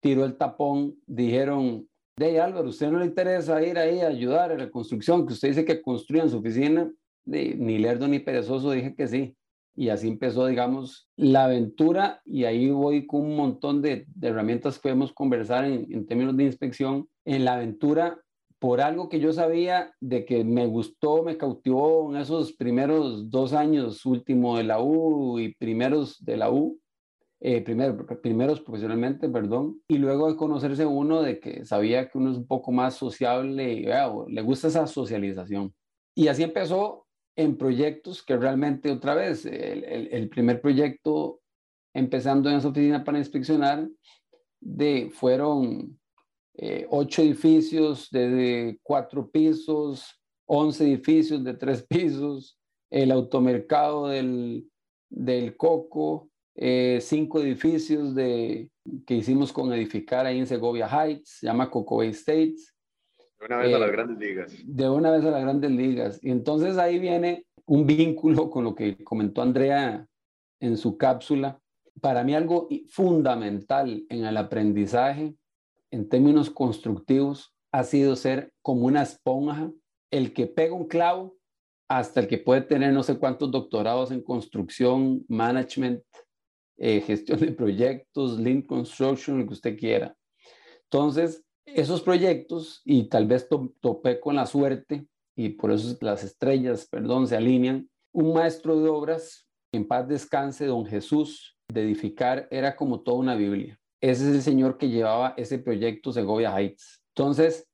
tiró 0.00 0.24
el 0.24 0.36
tapón, 0.36 1.00
dijeron, 1.06 1.88
de 2.30 2.40
Álvaro, 2.40 2.68
¿usted 2.68 2.90
no 2.90 2.98
le 2.98 3.06
interesa 3.06 3.62
ir 3.62 3.78
ahí 3.78 4.00
a 4.00 4.08
ayudar 4.08 4.52
a 4.52 4.58
la 4.58 4.70
construcción? 4.70 5.26
Que 5.26 5.32
usted 5.32 5.48
dice 5.48 5.64
que 5.64 5.82
construyan 5.82 6.30
su 6.30 6.38
oficina. 6.38 6.90
Ni 7.24 7.78
lerdo 7.78 8.08
ni 8.08 8.18
perezoso 8.18 8.72
dije 8.72 8.94
que 8.94 9.06
sí. 9.06 9.36
Y 9.74 9.88
así 9.88 10.08
empezó, 10.08 10.46
digamos, 10.46 11.08
la 11.16 11.44
aventura 11.44 12.20
y 12.24 12.44
ahí 12.44 12.70
voy 12.70 13.06
con 13.06 13.22
un 13.22 13.36
montón 13.36 13.80
de, 13.80 14.06
herramientas 14.20 14.76
que 14.76 14.82
podemos 14.82 15.12
conversar 15.12 15.64
en, 15.64 15.86
en, 15.90 16.06
términos 16.06 16.36
de 16.36 16.44
inspección. 16.44 17.08
En 17.24 17.44
la 17.44 17.54
aventura, 17.54 18.20
por 18.58 18.80
algo 18.80 19.08
que 19.08 19.18
yo 19.18 19.32
sabía 19.32 19.94
de 20.00 20.26
que 20.26 20.44
me 20.44 20.66
gustó, 20.66 21.22
me 21.22 21.38
cautivó 21.38 22.14
en 22.14 22.20
esos 22.20 22.52
primeros 22.52 23.30
dos 23.30 23.54
años 23.54 24.04
último 24.04 24.58
de 24.58 24.64
la 24.64 24.80
U 24.82 25.38
y 25.38 25.54
primeros 25.54 26.22
de 26.22 26.36
la 26.36 26.50
U, 26.50 26.78
eh, 27.44 27.60
primero, 27.60 28.06
primeros 28.22 28.60
profesionalmente, 28.60 29.28
perdón, 29.28 29.82
y 29.88 29.98
luego 29.98 30.30
de 30.30 30.36
conocerse 30.36 30.86
uno 30.86 31.22
de 31.22 31.40
que 31.40 31.64
sabía 31.64 32.08
que 32.08 32.16
uno 32.16 32.30
es 32.30 32.36
un 32.36 32.46
poco 32.46 32.70
más 32.70 32.94
sociable, 32.94 33.72
y, 33.72 33.84
le 34.32 34.42
gusta 34.42 34.68
esa 34.68 34.86
socialización. 34.86 35.74
Y 36.14 36.28
así 36.28 36.44
empezó 36.44 37.08
en 37.34 37.58
proyectos 37.58 38.22
que 38.22 38.36
realmente 38.36 38.92
otra 38.92 39.16
vez, 39.16 39.44
el, 39.44 40.28
primer 40.28 40.60
proyecto 40.60 41.40
empezando 41.92 42.48
en 42.48 42.58
esa 42.58 42.68
oficina 42.68 43.02
para 43.02 43.18
inspeccionar, 43.18 43.88
de, 44.60 45.10
fueron 45.12 45.98
eh, 46.54 46.86
ocho 46.90 47.22
edificios 47.22 48.08
de, 48.12 48.78
cuatro 48.84 49.28
pisos, 49.28 50.06
once 50.46 50.84
edificios 50.84 51.42
de 51.42 51.54
tres 51.54 51.84
pisos, 51.88 52.56
el 52.88 53.10
automercado 53.10 54.06
del 54.06 55.56
Coco, 55.56 56.28
eh, 56.54 56.98
cinco 57.00 57.40
edificios 57.40 58.14
de, 58.14 58.70
que 59.06 59.14
hicimos 59.14 59.52
con 59.52 59.72
edificar 59.72 60.26
ahí 60.26 60.38
en 60.38 60.46
Segovia 60.46 60.88
Heights, 60.88 61.38
se 61.40 61.46
llama 61.46 61.70
Coco 61.70 61.98
Bay 61.98 62.10
States. 62.10 62.74
De 63.38 63.46
una 63.46 63.56
vez 63.58 63.74
a 63.74 63.78
las 63.78 63.88
eh, 63.88 63.92
grandes 63.92 64.18
ligas. 64.18 64.54
De 64.64 64.88
una 64.88 65.10
vez 65.10 65.24
a 65.24 65.30
las 65.30 65.42
grandes 65.42 65.70
ligas. 65.70 66.20
Y 66.22 66.30
entonces 66.30 66.78
ahí 66.78 66.98
viene 66.98 67.46
un 67.66 67.86
vínculo 67.86 68.50
con 68.50 68.64
lo 68.64 68.74
que 68.74 69.02
comentó 69.02 69.42
Andrea 69.42 70.06
en 70.60 70.76
su 70.76 70.96
cápsula, 70.96 71.58
para 72.00 72.24
mí 72.24 72.34
algo 72.34 72.68
fundamental 72.88 74.04
en 74.08 74.24
el 74.24 74.36
aprendizaje 74.36 75.34
en 75.90 76.08
términos 76.08 76.50
constructivos 76.50 77.54
ha 77.70 77.84
sido 77.84 78.16
ser 78.16 78.52
como 78.62 78.86
una 78.86 79.02
esponja, 79.02 79.70
el 80.10 80.32
que 80.32 80.46
pega 80.46 80.74
un 80.74 80.88
clavo 80.88 81.36
hasta 81.88 82.20
el 82.20 82.28
que 82.28 82.38
puede 82.38 82.62
tener 82.62 82.92
no 82.92 83.02
sé 83.02 83.18
cuántos 83.18 83.50
doctorados 83.50 84.10
en 84.10 84.22
construcción, 84.22 85.24
management, 85.28 86.02
eh, 86.84 87.00
gestión 87.00 87.38
de 87.38 87.52
proyectos, 87.52 88.40
lean 88.40 88.62
construction, 88.62 89.38
lo 89.38 89.46
que 89.46 89.52
usted 89.52 89.78
quiera. 89.78 90.16
Entonces, 90.90 91.44
esos 91.64 92.02
proyectos, 92.02 92.82
y 92.84 93.08
tal 93.08 93.28
vez 93.28 93.48
topé 93.80 94.18
con 94.18 94.34
la 94.34 94.46
suerte, 94.46 95.06
y 95.36 95.50
por 95.50 95.70
eso 95.70 95.96
las 96.00 96.24
estrellas, 96.24 96.88
perdón, 96.90 97.28
se 97.28 97.36
alinean, 97.36 97.88
un 98.12 98.34
maestro 98.34 98.80
de 98.82 98.88
obras, 98.88 99.46
en 99.72 99.86
paz 99.86 100.08
descanse, 100.08 100.66
don 100.66 100.84
Jesús, 100.84 101.56
de 101.72 101.82
edificar, 101.82 102.48
era 102.50 102.74
como 102.74 103.00
toda 103.00 103.18
una 103.18 103.36
Biblia. 103.36 103.78
Ese 104.00 104.28
es 104.28 104.34
el 104.34 104.42
señor 104.42 104.76
que 104.76 104.88
llevaba 104.88 105.34
ese 105.36 105.60
proyecto 105.60 106.12
Segovia 106.12 106.50
Heights. 106.50 107.00
Entonces, 107.14 107.68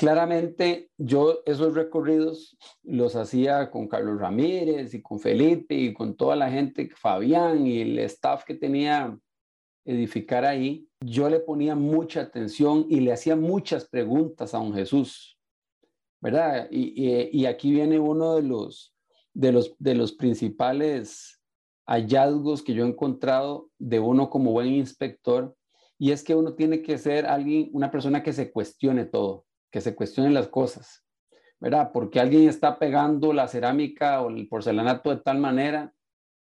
claramente 0.00 0.88
yo 0.96 1.42
esos 1.44 1.74
recorridos 1.74 2.56
los 2.84 3.16
hacía 3.16 3.70
con 3.70 3.86
Carlos 3.86 4.18
Ramírez 4.18 4.94
y 4.94 5.02
con 5.02 5.20
Felipe 5.20 5.74
y 5.74 5.92
con 5.92 6.16
toda 6.16 6.36
la 6.36 6.50
gente, 6.50 6.88
Fabián 6.96 7.66
y 7.66 7.82
el 7.82 7.98
staff 7.98 8.44
que 8.44 8.54
tenía 8.54 9.14
edificar 9.84 10.46
ahí. 10.46 10.88
Yo 11.04 11.28
le 11.28 11.38
ponía 11.38 11.74
mucha 11.74 12.22
atención 12.22 12.86
y 12.88 13.00
le 13.00 13.12
hacía 13.12 13.36
muchas 13.36 13.90
preguntas 13.90 14.54
a 14.54 14.58
don 14.58 14.72
Jesús, 14.72 15.38
¿verdad? 16.18 16.66
Y, 16.70 17.44
aquí 17.44 17.70
viene 17.70 17.98
uno 17.98 18.36
de 18.36 18.42
los, 18.42 18.94
de, 19.34 19.52
los, 19.52 19.76
de 19.78 19.94
los 19.96 20.12
principales 20.12 21.42
hallazgos 21.84 22.62
que 22.62 22.72
yo 22.72 22.86
he 22.86 22.88
encontrado 22.88 23.68
de 23.78 24.00
uno 24.00 24.30
como 24.30 24.52
buen 24.52 24.68
inspector, 24.68 25.54
y 25.98 26.12
es 26.12 26.24
que 26.24 26.34
uno 26.34 26.54
tiene 26.54 26.80
que 26.80 26.96
ser 26.96 27.26
alguien, 27.26 27.68
una 27.74 27.90
persona 27.90 28.22
que 28.22 28.32
se 28.32 28.50
cuestione 28.50 29.04
todo 29.04 29.44
que 29.70 29.80
se 29.80 29.94
cuestionen 29.94 30.34
las 30.34 30.48
cosas, 30.48 31.04
¿verdad? 31.60 31.90
Porque 31.92 32.20
alguien 32.20 32.48
está 32.48 32.78
pegando 32.78 33.32
la 33.32 33.48
cerámica 33.48 34.22
o 34.22 34.30
el 34.30 34.48
porcelanato 34.48 35.10
de 35.10 35.22
tal 35.22 35.38
manera 35.38 35.94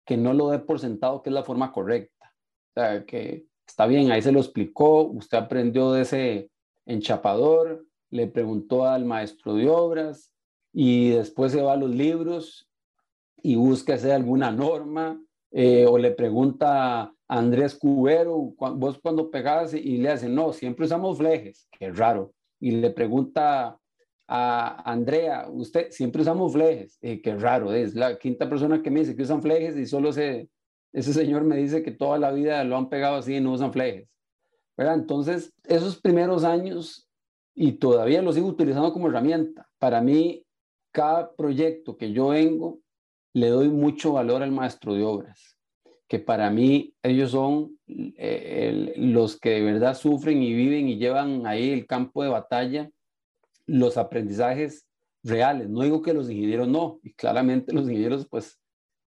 que 0.06 0.18
no 0.18 0.34
lo 0.34 0.50
dé 0.50 0.60
por 0.60 0.80
sentado 0.80 1.22
que 1.22 1.30
es 1.30 1.34
la 1.34 1.44
forma 1.44 1.72
correcta. 1.72 2.34
O 2.70 2.74
sea, 2.80 3.06
que 3.06 3.46
está 3.68 3.86
bien, 3.86 4.12
ahí 4.12 4.22
se 4.22 4.32
lo 4.32 4.40
explicó, 4.40 5.04
usted 5.04 5.38
aprendió 5.38 5.92
de 5.92 6.02
ese 6.02 6.52
enchapador, 6.86 7.86
le 8.10 8.28
preguntó 8.28 8.86
al 8.86 9.06
maestro 9.06 9.54
de 9.54 9.70
obras 9.70 10.34
y 10.74 11.10
después 11.10 11.52
se 11.52 11.62
va 11.62 11.74
a 11.74 11.78
los 11.78 11.92
libros 11.92 12.70
y 13.42 13.56
busca 13.56 13.96
hacer 13.96 14.12
alguna 14.12 14.52
norma 14.52 15.22
eh, 15.52 15.86
o 15.88 15.98
le 15.98 16.12
pregunta 16.12 17.02
a 17.02 17.14
Andrés 17.28 17.76
Cubero, 17.76 18.54
vos 18.58 19.00
cuando 19.00 19.30
pegás 19.30 19.74
y 19.74 19.98
le 19.98 20.10
hacen, 20.10 20.34
no, 20.34 20.52
siempre 20.54 20.86
usamos 20.86 21.18
flejes, 21.18 21.68
qué 21.72 21.92
raro 21.92 22.34
y 22.60 22.72
le 22.72 22.92
pregunta 22.92 23.80
a 24.28 24.92
Andrea, 24.92 25.48
usted 25.50 25.90
siempre 25.92 26.22
usamos 26.22 26.54
flejes, 26.54 26.98
eh, 27.02 27.22
qué 27.22 27.36
raro, 27.36 27.74
es 27.74 27.96
la 27.96 28.18
quinta 28.20 28.48
persona 28.48 28.82
que 28.82 28.92
me 28.92 29.00
dice 29.00 29.16
que 29.16 29.24
usan 29.24 29.42
flejes 29.42 29.76
y 29.76 29.86
solo 29.86 30.10
ese, 30.10 30.50
ese 30.94 31.14
señor 31.14 31.44
me 31.44 31.58
dice 31.58 31.82
que 31.82 31.92
toda 31.92 32.20
la 32.20 32.32
vida 32.32 32.64
lo 32.64 32.78
han 32.78 32.90
pegado 32.90 33.16
así 33.16 33.36
y 33.36 33.42
no 33.42 33.54
usan 33.54 33.74
flejes. 33.74 34.08
¿verdad? 34.78 34.96
Entonces, 34.96 35.54
esos 35.66 36.00
primeros 36.00 36.44
años, 36.44 37.10
y 37.54 37.74
todavía 37.74 38.22
los 38.22 38.36
sigo 38.36 38.48
utilizando 38.48 38.94
como 38.94 39.10
herramienta, 39.10 39.68
para 39.78 40.02
mí, 40.02 40.46
cada 40.92 41.36
proyecto 41.36 41.98
que 41.98 42.14
yo 42.14 42.30
vengo, 42.30 42.80
le 43.34 43.50
doy 43.50 43.70
mucho 43.70 44.14
valor 44.14 44.42
al 44.42 44.52
maestro 44.52 44.94
de 44.94 45.04
obras 45.04 45.59
que 46.10 46.18
para 46.18 46.50
mí 46.50 46.96
ellos 47.04 47.32
son 47.32 47.78
eh, 47.88 48.94
los 48.98 49.40
que 49.40 49.52
de 49.52 49.62
verdad 49.62 49.96
sufren 49.96 50.42
y 50.42 50.54
viven 50.54 50.90
y 50.90 50.98
llevan 50.98 51.46
ahí 51.46 51.70
el 51.70 51.86
campo 51.86 52.24
de 52.24 52.30
batalla, 52.30 52.90
los 53.68 53.96
aprendizajes 53.96 54.88
reales. 55.24 55.70
No 55.70 55.82
digo 55.82 56.02
que 56.02 56.16
los 56.16 56.30
ingenieros 56.32 56.68
no, 56.68 57.00
y 57.04 57.14
claramente 57.14 57.74
los 57.74 57.84
ingenieros 57.84 58.28
pues 58.28 58.60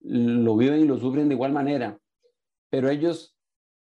lo 0.00 0.56
viven 0.56 0.80
y 0.80 0.84
lo 0.86 0.98
sufren 0.98 1.28
de 1.28 1.34
igual 1.34 1.52
manera, 1.52 1.98
pero 2.70 2.88
ellos 2.88 3.36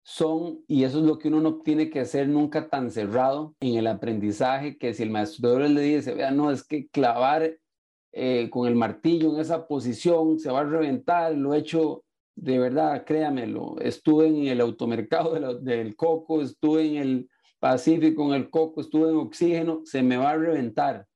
son, 0.02 0.62
y 0.66 0.84
eso 0.84 0.98
es 0.98 1.04
lo 1.04 1.18
que 1.18 1.28
uno 1.28 1.40
no 1.40 1.62
tiene 1.62 1.88
que 1.88 2.00
hacer 2.00 2.28
nunca 2.28 2.68
tan 2.68 2.90
cerrado 2.90 3.54
en 3.60 3.76
el 3.76 3.86
aprendizaje, 3.86 4.76
que 4.76 4.92
si 4.92 5.02
el 5.02 5.10
maestro 5.10 5.58
le 5.58 5.80
dice, 5.80 6.12
vea, 6.12 6.30
no, 6.30 6.50
es 6.50 6.62
que 6.62 6.88
clavar 6.88 7.56
eh, 8.12 8.50
con 8.50 8.68
el 8.68 8.74
martillo 8.74 9.34
en 9.34 9.40
esa 9.40 9.66
posición 9.66 10.38
se 10.38 10.50
va 10.50 10.60
a 10.60 10.64
reventar, 10.64 11.34
lo 11.34 11.54
he 11.54 11.58
hecho 11.58 12.04
de 12.40 12.58
verdad, 12.58 13.04
créamelo, 13.04 13.76
estuve 13.80 14.28
en 14.28 14.46
el 14.46 14.60
automercado 14.60 15.58
del 15.58 15.96
coco, 15.96 16.40
estuve 16.40 16.86
en 16.86 16.96
el 16.96 17.30
Pacífico 17.58 18.24
en 18.26 18.34
el 18.34 18.50
coco, 18.50 18.80
estuve 18.80 19.10
en 19.10 19.16
oxígeno, 19.16 19.80
se 19.84 20.00
me 20.02 20.16
va 20.16 20.30
a 20.30 20.36
reventar. 20.36 21.06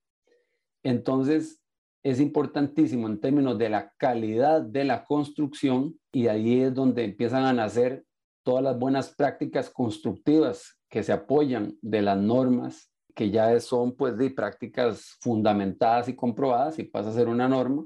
Entonces, 0.82 1.60
es 2.02 2.18
importantísimo 2.18 3.06
en 3.06 3.20
términos 3.20 3.56
de 3.58 3.68
la 3.68 3.92
calidad 3.96 4.60
de 4.60 4.82
la 4.82 5.04
construcción 5.04 5.96
y 6.10 6.26
ahí 6.26 6.62
es 6.62 6.74
donde 6.74 7.04
empiezan 7.04 7.44
a 7.44 7.52
nacer 7.52 8.04
todas 8.42 8.64
las 8.64 8.76
buenas 8.76 9.14
prácticas 9.14 9.70
constructivas 9.70 10.76
que 10.88 11.04
se 11.04 11.12
apoyan 11.12 11.78
de 11.80 12.02
las 12.02 12.18
normas 12.18 12.90
que 13.14 13.30
ya 13.30 13.60
son 13.60 13.92
pues 13.92 14.16
de 14.16 14.30
prácticas 14.30 15.16
fundamentadas 15.20 16.08
y 16.08 16.16
comprobadas 16.16 16.78
y 16.80 16.84
pasa 16.84 17.10
a 17.10 17.12
ser 17.12 17.28
una 17.28 17.48
norma 17.48 17.84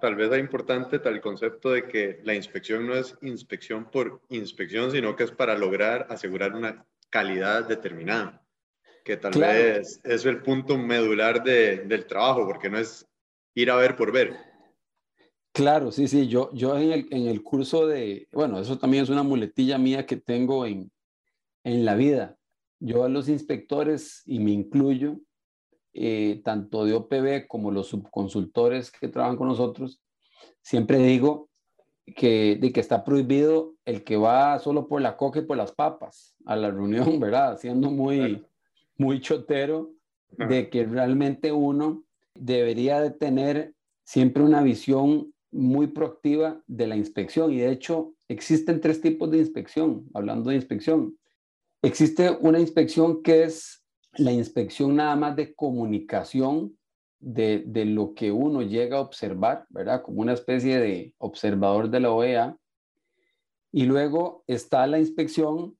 tal 0.00 0.16
vez 0.16 0.32
es 0.32 0.38
importante 0.40 0.98
tal 0.98 1.20
concepto 1.20 1.70
de 1.70 1.86
que 1.86 2.20
la 2.24 2.34
inspección 2.34 2.86
no 2.86 2.94
es 2.94 3.16
inspección 3.22 3.90
por 3.90 4.20
inspección, 4.30 4.90
sino 4.90 5.14
que 5.14 5.24
es 5.24 5.30
para 5.30 5.56
lograr 5.56 6.06
asegurar 6.10 6.54
una 6.54 6.86
calidad 7.10 7.66
determinada, 7.66 8.44
que 9.04 9.16
tal 9.16 9.38
vez 9.40 10.00
es 10.04 10.24
el 10.24 10.42
punto 10.42 10.76
medular 10.78 11.42
del 11.42 12.06
trabajo, 12.06 12.46
porque 12.46 12.70
no 12.70 12.78
es 12.78 13.06
ir 13.54 13.70
a 13.70 13.76
ver 13.76 13.96
por 13.96 14.12
ver. 14.12 14.36
Claro, 15.52 15.90
sí, 15.90 16.06
sí, 16.06 16.28
yo, 16.28 16.50
yo 16.52 16.78
en, 16.78 16.92
el, 16.92 17.06
en 17.10 17.26
el 17.26 17.42
curso 17.42 17.86
de, 17.86 18.28
bueno, 18.32 18.60
eso 18.60 18.78
también 18.78 19.02
es 19.02 19.10
una 19.10 19.24
muletilla 19.24 19.78
mía 19.78 20.06
que 20.06 20.16
tengo 20.16 20.64
en, 20.64 20.90
en 21.64 21.84
la 21.84 21.96
vida. 21.96 22.36
Yo 22.78 23.04
a 23.04 23.08
los 23.08 23.28
inspectores, 23.28 24.22
y 24.26 24.38
me 24.38 24.52
incluyo, 24.52 25.20
eh, 25.92 26.40
tanto 26.44 26.84
de 26.84 26.94
OPB 26.94 27.46
como 27.48 27.70
los 27.70 27.88
subconsultores 27.88 28.90
que 28.90 29.08
trabajan 29.08 29.36
con 29.36 29.48
nosotros, 29.48 30.00
siempre 30.62 30.98
digo 30.98 31.48
que, 32.16 32.56
de 32.60 32.72
que 32.72 32.80
está 32.80 33.04
prohibido 33.04 33.74
el 33.84 34.04
que 34.04 34.16
va 34.16 34.58
solo 34.58 34.88
por 34.88 35.00
la 35.00 35.16
coca 35.16 35.40
y 35.40 35.46
por 35.46 35.56
las 35.56 35.72
papas 35.72 36.34
a 36.44 36.56
la 36.56 36.70
reunión, 36.70 37.18
¿verdad? 37.20 37.58
Siendo 37.58 37.90
muy, 37.90 38.44
muy 38.96 39.20
chotero 39.20 39.92
de 40.30 40.70
que 40.70 40.84
realmente 40.84 41.50
uno 41.50 42.04
debería 42.34 43.00
de 43.00 43.10
tener 43.10 43.74
siempre 44.04 44.42
una 44.42 44.62
visión 44.62 45.34
muy 45.50 45.88
proactiva 45.88 46.62
de 46.66 46.86
la 46.86 46.96
inspección. 46.96 47.52
Y 47.52 47.58
de 47.58 47.70
hecho, 47.70 48.14
existen 48.28 48.80
tres 48.80 49.00
tipos 49.00 49.30
de 49.30 49.38
inspección, 49.38 50.08
hablando 50.14 50.50
de 50.50 50.56
inspección. 50.56 51.18
Existe 51.82 52.30
una 52.40 52.60
inspección 52.60 53.22
que 53.22 53.44
es 53.44 53.79
la 54.14 54.32
inspección 54.32 54.96
nada 54.96 55.16
más 55.16 55.36
de 55.36 55.54
comunicación 55.54 56.76
de, 57.20 57.84
lo 57.84 58.14
que 58.14 58.32
uno 58.32 58.62
llega 58.62 58.96
a 58.96 59.00
observar, 59.00 59.66
¿verdad? 59.68 60.02
Como 60.02 60.22
una 60.22 60.32
especie 60.32 60.78
de 60.78 61.14
observador 61.18 61.90
de 61.90 62.00
la 62.00 62.10
OEA. 62.10 62.56
Y 63.72 63.84
luego 63.84 64.42
está 64.46 64.86
la 64.86 64.98
inspección 64.98 65.78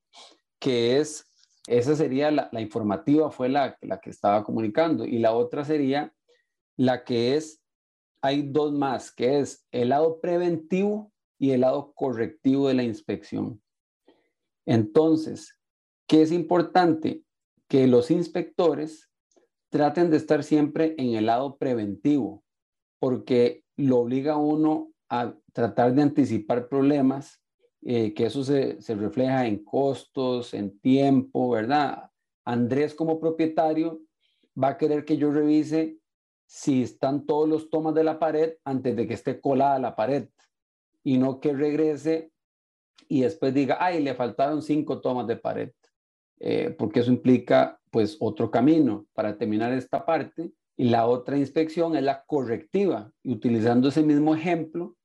que 0.58 0.98
es, 0.98 1.26
esa 1.66 1.96
sería 1.96 2.30
la, 2.30 2.60
informativa, 2.60 3.30
fue 3.30 3.48
la, 3.48 3.76
la 3.80 4.00
que 4.00 4.10
estaba 4.10 4.44
comunicando. 4.44 5.04
Y 5.04 5.18
la 5.18 5.32
otra 5.32 5.64
sería 5.64 6.12
la 6.76 7.04
que 7.04 7.36
es, 7.36 7.62
hay 8.22 8.42
dos 8.42 8.72
más, 8.72 9.10
que 9.10 9.40
es 9.40 9.66
el 9.72 9.88
lado 9.88 10.20
preventivo 10.20 11.10
y 11.38 11.52
el 11.52 11.62
lado 11.62 11.92
correctivo 11.94 12.68
de 12.68 12.74
la 12.74 12.82
inspección. 12.82 13.60
Entonces, 14.66 15.58
¿qué 16.06 16.22
es 16.22 16.30
importante? 16.30 17.24
Que 17.70 17.86
los 17.86 18.10
inspectores 18.10 19.12
traten 19.68 20.10
de 20.10 20.16
estar 20.16 20.42
siempre 20.42 20.96
en 20.98 21.14
el 21.14 21.26
lado 21.26 21.56
preventivo, 21.56 22.42
porque 22.98 23.62
lo 23.76 23.98
obliga 24.00 24.32
a 24.32 24.38
uno 24.38 24.90
a 25.08 25.36
tratar 25.52 25.94
de 25.94 26.02
anticipar 26.02 26.68
problemas, 26.68 27.40
eh, 27.82 28.12
que 28.12 28.26
eso 28.26 28.42
se, 28.42 28.82
se, 28.82 28.96
refleja 28.96 29.46
en 29.46 29.64
costos, 29.64 30.52
en 30.52 30.80
tiempo, 30.80 31.50
¿verdad? 31.50 32.10
Andrés 32.44 32.92
como 32.92 33.20
propietario 33.20 34.00
va 34.60 34.70
a 34.70 34.76
querer 34.76 35.04
que 35.04 35.16
yo 35.16 35.30
revise 35.30 36.00
si 36.46 36.82
están 36.82 37.24
todos 37.24 37.48
los 37.48 37.70
tomas 37.70 37.94
de 37.94 38.02
la 38.02 38.18
pared 38.18 38.54
antes 38.64 38.96
de 38.96 39.06
que 39.06 39.14
esté 39.14 39.40
colada 39.40 39.78
la 39.78 39.94
pared 39.94 40.28
y 41.04 41.18
no 41.18 41.38
que 41.38 41.52
regrese 41.52 42.32
y 43.06 43.20
después 43.20 43.54
diga, 43.54 43.78
ay, 43.78 44.02
le 44.02 44.16
faltaron 44.16 44.60
cinco 44.60 45.00
tomas 45.00 45.28
de 45.28 45.36
pared. 45.36 45.70
Eh, 46.40 46.74
porque 46.78 47.00
eso 47.00 47.12
implica 47.12 47.78
pues 47.90 48.16
otro 48.20 48.50
camino 48.50 49.06
para 49.12 49.36
terminar 49.36 49.72
esta 49.72 50.04
parte. 50.04 50.52
Y 50.76 50.84
la 50.84 51.06
otra 51.06 51.36
inspección 51.36 51.96
es 51.96 52.02
la 52.02 52.24
correctiva. 52.24 53.12
Y 53.22 53.32
utilizando 53.32 53.88
ese 53.88 54.02
mismo 54.02 54.34
ejemplo, 54.34 54.96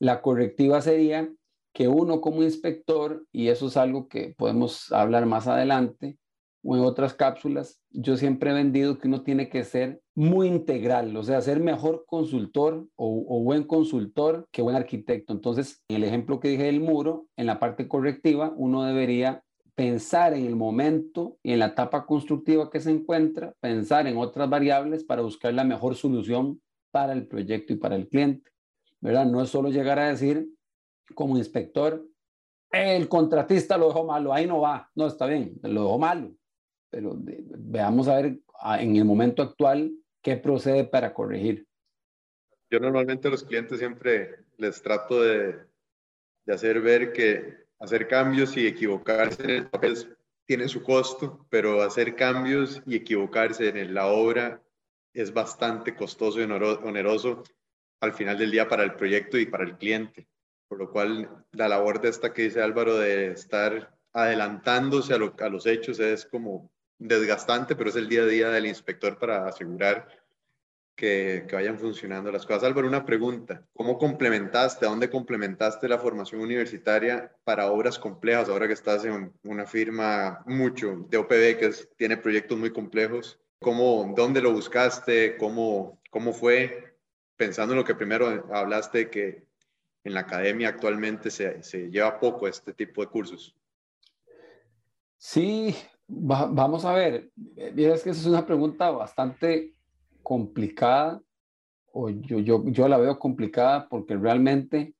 la 0.00 0.20
correctiva 0.20 0.80
sería 0.80 1.30
que 1.72 1.88
uno 1.88 2.20
como 2.20 2.42
inspector, 2.42 3.24
y 3.32 3.48
eso 3.48 3.66
es 3.66 3.76
algo 3.76 4.08
que 4.08 4.34
podemos 4.36 4.92
hablar 4.92 5.26
más 5.26 5.46
adelante 5.46 6.18
o 6.64 6.76
en 6.76 6.82
otras 6.82 7.12
cápsulas, 7.12 7.80
yo 7.90 8.16
siempre 8.16 8.50
he 8.50 8.54
vendido 8.54 8.98
que 8.98 9.06
uno 9.06 9.22
tiene 9.22 9.50
que 9.50 9.64
ser 9.64 10.00
muy 10.14 10.48
integral, 10.48 11.14
o 11.14 11.22
sea, 11.22 11.42
ser 11.42 11.60
mejor 11.60 12.06
consultor 12.06 12.88
o, 12.96 13.26
o 13.28 13.42
buen 13.42 13.64
consultor 13.64 14.48
que 14.50 14.62
buen 14.62 14.74
arquitecto. 14.74 15.34
Entonces, 15.34 15.84
en 15.88 15.96
el 15.96 16.04
ejemplo 16.04 16.40
que 16.40 16.48
dije 16.48 16.64
del 16.64 16.80
muro, 16.80 17.26
en 17.36 17.46
la 17.46 17.58
parte 17.58 17.86
correctiva, 17.86 18.54
uno 18.56 18.84
debería 18.84 19.44
pensar 19.74 20.34
en 20.34 20.46
el 20.46 20.56
momento 20.56 21.38
y 21.42 21.52
en 21.52 21.58
la 21.58 21.66
etapa 21.66 22.06
constructiva 22.06 22.70
que 22.70 22.80
se 22.80 22.90
encuentra, 22.90 23.54
pensar 23.60 24.06
en 24.06 24.16
otras 24.16 24.48
variables 24.48 25.04
para 25.04 25.22
buscar 25.22 25.52
la 25.52 25.64
mejor 25.64 25.96
solución 25.96 26.60
para 26.90 27.12
el 27.12 27.26
proyecto 27.26 27.72
y 27.72 27.76
para 27.76 27.96
el 27.96 28.08
cliente. 28.08 28.50
¿Verdad? 29.00 29.26
No 29.26 29.42
es 29.42 29.50
solo 29.50 29.70
llegar 29.70 29.98
a 29.98 30.08
decir, 30.08 30.48
como 31.14 31.36
inspector, 31.36 32.06
el 32.70 33.08
contratista 33.08 33.76
lo 33.76 33.88
dejó 33.88 34.04
malo, 34.04 34.32
ahí 34.32 34.46
no 34.46 34.60
va. 34.60 34.90
No, 34.94 35.06
está 35.06 35.26
bien, 35.26 35.58
lo 35.62 35.82
dejó 35.82 35.98
malo. 35.98 36.34
Pero 36.90 37.16
veamos 37.18 38.08
a 38.08 38.16
ver 38.16 38.38
en 38.78 38.96
el 38.96 39.04
momento 39.04 39.42
actual 39.42 39.92
qué 40.22 40.36
procede 40.36 40.84
para 40.84 41.12
corregir. 41.12 41.66
Yo 42.70 42.80
normalmente 42.80 43.28
a 43.28 43.30
los 43.30 43.44
clientes 43.44 43.78
siempre 43.78 44.36
les 44.56 44.80
trato 44.80 45.20
de, 45.20 45.56
de 46.46 46.54
hacer 46.54 46.80
ver 46.80 47.12
que 47.12 47.63
hacer 47.80 48.08
cambios 48.08 48.56
y 48.56 48.66
equivocarse 48.66 49.42
en 49.44 49.50
el 49.50 49.70
papel 49.70 50.16
tiene 50.46 50.68
su 50.68 50.82
costo, 50.82 51.46
pero 51.48 51.82
hacer 51.82 52.14
cambios 52.14 52.82
y 52.86 52.96
equivocarse 52.96 53.68
en 53.68 53.94
la 53.94 54.06
obra 54.06 54.62
es 55.12 55.32
bastante 55.32 55.94
costoso 55.94 56.40
y 56.40 56.44
oneroso 56.44 57.42
al 58.00 58.12
final 58.12 58.36
del 58.36 58.50
día 58.50 58.68
para 58.68 58.82
el 58.82 58.94
proyecto 58.94 59.38
y 59.38 59.46
para 59.46 59.64
el 59.64 59.78
cliente. 59.78 60.28
Por 60.68 60.78
lo 60.78 60.90
cual, 60.90 61.44
la 61.52 61.68
labor 61.68 62.00
de 62.00 62.08
esta 62.08 62.32
que 62.32 62.42
dice 62.42 62.60
Álvaro 62.60 62.96
de 62.96 63.28
estar 63.28 63.96
adelantándose 64.12 65.14
a, 65.14 65.18
los 65.48 65.66
hechos 65.66 65.98
es 66.00 66.26
como 66.26 66.70
desgastante, 66.98 67.74
pero 67.76 67.90
es 67.90 67.96
el 67.96 68.08
día 68.08 68.22
a 68.22 68.26
día 68.26 68.48
del 68.50 68.66
inspector 68.66 69.18
para 69.18 69.46
asegurar 69.46 70.08
que, 70.94 71.46
vayan 71.52 71.78
funcionando 71.78 72.30
las 72.30 72.46
cosas. 72.46 72.64
Álvaro, 72.64 72.86
una 72.88 73.04
pregunta. 73.04 73.64
¿Cómo 73.74 73.98
complementaste, 73.98 74.86
a 74.86 74.88
dónde 74.88 75.10
complementaste 75.10 75.88
la 75.88 75.98
formación 75.98 76.40
universitaria 76.40 77.32
para 77.44 77.70
obras 77.70 77.98
complejas, 77.98 78.48
ahora 78.48 78.66
que 78.66 78.74
estás 78.74 79.04
en 79.04 79.32
una 79.44 79.66
firma 79.66 80.42
mucho 80.46 81.06
de 81.08 81.18
OPB 81.18 81.58
que 81.58 81.70
tiene 81.96 82.16
proyectos 82.16 82.58
muy 82.58 82.72
complejos? 82.72 83.40
¿Cómo, 83.60 84.12
¿Dónde 84.16 84.40
lo 84.40 84.52
buscaste? 84.52 85.36
¿Cómo, 85.36 86.00
¿Cómo 86.10 86.32
fue? 86.32 86.96
Pensando 87.36 87.74
en 87.74 87.78
lo 87.78 87.84
que 87.84 87.94
primero 87.94 88.46
hablaste, 88.52 89.10
que 89.10 89.44
en 90.04 90.14
la 90.14 90.20
academia 90.20 90.68
actualmente 90.68 91.30
se, 91.30 91.62
se 91.62 91.90
lleva 91.90 92.20
poco 92.20 92.46
este 92.46 92.72
tipo 92.72 93.00
de 93.00 93.08
cursos. 93.08 93.56
Sí, 95.16 95.74
vamos 96.06 96.84
a 96.84 96.92
ver. 96.92 97.30
Es 97.56 98.02
que 98.02 98.10
esa 98.10 98.20
es 98.20 98.26
una 98.26 98.46
pregunta 98.46 98.90
bastante 98.90 99.73
complicada, 100.24 101.22
o 101.92 102.10
yo, 102.10 102.40
yo, 102.40 102.64
yo 102.66 102.88
la 102.88 102.98
veo 102.98 103.16
complicada 103.20 103.88
porque 103.88 104.16
realmente, 104.16 104.96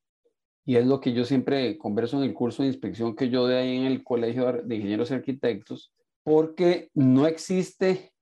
y 0.65 0.77
es 0.77 0.87
lo 0.87 1.01
que 1.01 1.13
yo 1.13 1.25
siempre 1.25 1.77
converso 1.77 2.19
en 2.19 2.23
el 2.23 2.35
curso 2.35 2.63
de 2.63 2.69
inspección 2.69 3.17
que 3.17 3.29
yo 3.29 3.43
doy 3.43 3.55
ahí 3.55 3.77
en 3.79 3.87
el 3.87 4.05
Colegio 4.05 4.53
de 4.53 4.77
Ingenieros 4.77 5.11
y 5.11 5.15
Arquitectos, 5.15 5.93
porque 6.23 6.91
no 6.95 7.27
existe 7.27 8.13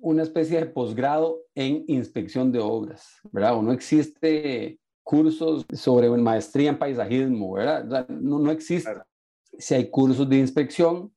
una 0.00 0.24
especie 0.24 0.58
de 0.58 0.66
posgrado 0.66 1.38
en 1.54 1.84
inspección 1.86 2.50
de 2.50 2.58
obras, 2.58 3.20
¿verdad? 3.30 3.56
O 3.56 3.62
no 3.62 3.72
existe 3.72 4.80
cursos 5.04 5.64
sobre 5.72 6.08
maestría 6.10 6.70
en 6.70 6.78
paisajismo, 6.78 7.52
¿verdad? 7.52 8.08
No, 8.08 8.40
no 8.40 8.50
existe. 8.50 8.90
Si 9.58 9.74
hay 9.74 9.88
cursos 9.90 10.28
de 10.28 10.38
inspección 10.38 11.14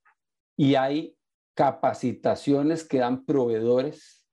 y 0.55 0.75
hay 0.75 1.15
capacitaciones 1.55 2.83
que 2.83 2.99
dan 2.99 3.25
proveedores 3.25 4.24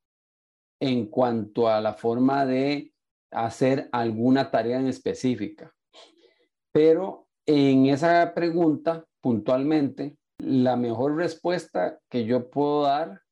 en 0.83 1.07
cuanto 1.07 1.69
a 1.69 1.81
la 1.81 1.95
forma 1.95 2.45
de 2.45 2.93
hacer 3.31 3.89
alguna 3.93 4.51
tarea 4.51 4.81
en 4.81 4.89
específica. 4.89 5.73
Pero 6.73 7.29
en 7.47 7.87
esa 7.87 8.35
pregunta, 8.35 9.07
puntualmente, 9.21 10.17
la 10.39 10.75
mejor 10.75 11.15
respuesta 11.15 12.01
que 12.11 12.25
yo 12.25 12.51
puedo 12.51 12.83
dar 12.83 13.23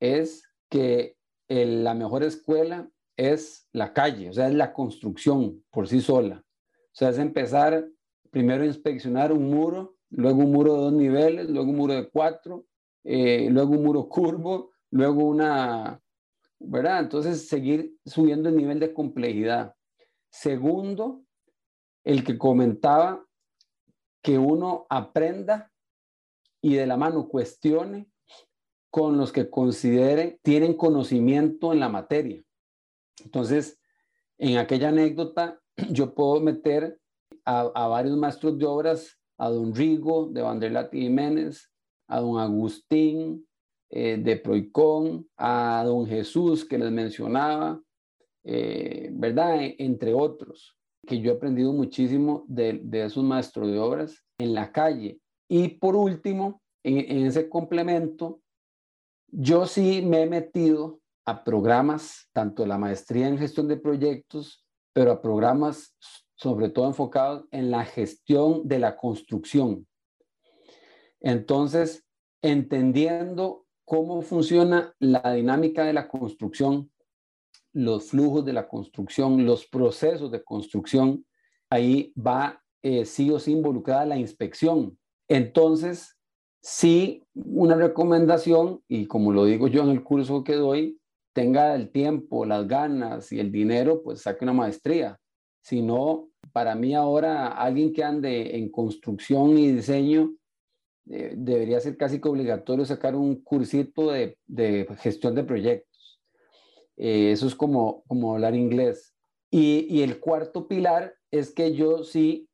es 0.00 0.42
que 0.68 1.16
la 1.48 1.94
mejor 1.94 2.24
escuela 2.24 2.90
es 3.16 3.68
la 3.72 3.92
calle, 3.92 4.30
o 4.30 4.32
sea, 4.32 4.48
es 4.48 4.54
la 4.54 4.72
construcción 4.72 5.64
por 5.70 5.86
sí 5.86 6.00
sola. 6.00 6.42
O 6.44 6.94
sea, 6.98 7.10
es 7.10 7.18
empezar 7.18 7.86
primero 8.32 8.64
a 8.64 8.66
inspeccionar 8.66 9.32
un 9.32 9.48
muro, 9.48 9.94
luego 10.10 10.40
un 10.40 10.50
muro 10.50 10.74
de 10.74 10.80
dos 10.80 10.92
niveles, 10.94 11.48
luego 11.48 11.70
un 11.70 11.76
muro 11.76 11.94
de 11.94 12.10
cuatro, 12.10 12.66
eh, 13.04 13.46
luego 13.52 13.70
un 13.70 13.84
muro 13.84 14.08
curvo, 14.08 14.72
luego 14.90 15.22
una, 15.24 16.02
¿verdad? 16.58 17.00
Entonces, 17.00 17.48
seguir 17.48 17.96
subiendo 18.04 18.48
el 18.48 18.56
nivel 18.56 18.80
de 18.80 18.92
complejidad. 18.92 19.74
Segundo, 20.30 21.22
el 22.04 22.24
que 22.24 22.38
comentaba 22.38 23.24
que 24.22 24.38
uno 24.38 24.86
aprenda 24.90 25.72
y 26.60 26.74
de 26.74 26.86
la 26.86 26.96
mano 26.96 27.28
cuestione 27.28 28.10
con 28.90 29.16
los 29.16 29.32
que 29.32 29.48
considere 29.50 30.40
tienen 30.42 30.74
conocimiento 30.74 31.72
en 31.72 31.80
la 31.80 31.88
materia. 31.88 32.42
Entonces, 33.24 33.78
en 34.38 34.58
aquella 34.58 34.88
anécdota, 34.88 35.60
yo 35.90 36.14
puedo 36.14 36.40
meter 36.40 37.00
a, 37.44 37.88
varios 37.88 38.16
maestros 38.16 38.58
de 38.58 38.66
obras, 38.66 39.18
a 39.38 39.48
don 39.48 39.74
Rigo 39.74 40.28
de 40.30 40.42
Vanderlat 40.42 40.92
Jiménez, 40.92 41.72
a 42.08 42.20
don 42.20 42.38
Agustín 42.38 43.47
eh, 43.90 44.18
de 44.18 44.36
Proicón, 44.36 45.28
a 45.36 45.82
don 45.86 46.06
Jesús 46.06 46.64
que 46.64 46.78
les 46.78 46.90
mencionaba, 46.90 47.80
eh, 48.44 49.10
¿verdad? 49.12 49.62
E, 49.62 49.76
entre 49.78 50.14
otros, 50.14 50.76
que 51.06 51.20
yo 51.20 51.32
he 51.32 51.36
aprendido 51.36 51.72
muchísimo 51.72 52.44
de, 52.48 52.80
esos 52.92 53.24
maestros 53.24 53.70
de 53.70 53.78
obras 53.78 54.24
en 54.38 54.54
la 54.54 54.72
calle. 54.72 55.20
Y 55.48 55.68
por 55.68 55.96
último, 55.96 56.60
en 56.84 57.26
ese 57.26 57.48
complemento, 57.48 58.40
yo 59.30 59.66
sí 59.66 60.02
me 60.02 60.22
he 60.22 60.26
metido 60.26 61.00
a 61.26 61.44
programas, 61.44 62.28
tanto 62.32 62.64
la 62.64 62.78
maestría 62.78 63.28
en 63.28 63.38
gestión 63.38 63.68
de 63.68 63.76
proyectos, 63.76 64.64
pero 64.94 65.12
a 65.12 65.20
programas 65.20 65.94
sobre 66.38 66.70
todo 66.70 66.86
enfocados 66.86 67.44
en 67.50 67.70
la 67.70 67.84
gestión 67.84 68.66
de 68.66 68.78
la 68.78 68.96
construcción. 68.96 69.86
Entonces, 71.20 72.06
entendiendo 72.42 73.66
cómo 73.88 74.20
funciona 74.20 74.94
la 74.98 75.32
dinámica 75.32 75.82
de 75.82 75.94
la 75.94 76.08
construcción, 76.08 76.90
los 77.72 78.10
flujos 78.10 78.44
de 78.44 78.52
la 78.52 78.68
construcción, 78.68 79.46
los 79.46 79.66
procesos 79.66 80.30
de 80.30 80.44
construcción, 80.44 81.24
ahí 81.70 82.12
va 82.14 82.62
eh, 82.82 83.06
sí 83.06 83.30
o 83.30 83.38
sí 83.38 83.52
involucrada 83.52 84.04
la 84.04 84.18
inspección. 84.18 84.98
Entonces, 85.26 86.18
sí, 86.62 87.24
una 87.32 87.76
recomendación, 87.76 88.82
y 88.88 89.06
como 89.06 89.32
lo 89.32 89.46
digo 89.46 89.68
yo 89.68 89.84
en 89.84 89.90
el 89.90 90.04
curso 90.04 90.44
que 90.44 90.56
doy, 90.56 91.00
tenga 91.32 91.74
el 91.74 91.90
tiempo, 91.90 92.44
las 92.44 92.68
ganas 92.68 93.32
y 93.32 93.40
el 93.40 93.50
dinero, 93.50 94.02
pues 94.02 94.20
saque 94.20 94.44
una 94.44 94.52
maestría. 94.52 95.18
Si 95.62 95.80
no, 95.80 96.28
para 96.52 96.74
mí 96.74 96.94
ahora 96.94 97.48
alguien 97.48 97.94
que 97.94 98.04
ande 98.04 98.54
en 98.58 98.70
construcción 98.70 99.56
y 99.56 99.72
diseño, 99.72 100.34
eh, 101.10 101.34
debería 101.36 101.80
ser 101.80 101.96
casi 101.96 102.20
que 102.20 102.28
obligatorio 102.28 102.84
sacar 102.84 103.14
un 103.14 103.42
cursito 103.42 104.10
de, 104.10 104.36
gestión 104.98 105.34
de 105.34 105.44
proyectos. 105.44 106.20
Eh, 106.96 107.32
eso 107.32 107.46
es 107.46 107.54
como, 107.54 108.02
como 108.06 108.34
hablar 108.34 108.54
inglés. 108.54 109.14
Y, 109.50 109.86
y 109.88 110.02
el 110.02 110.20
cuarto 110.20 110.68
pilar 110.68 111.14
es 111.30 111.52
que 111.52 111.74
yo 111.74 112.04
sí 112.04 112.48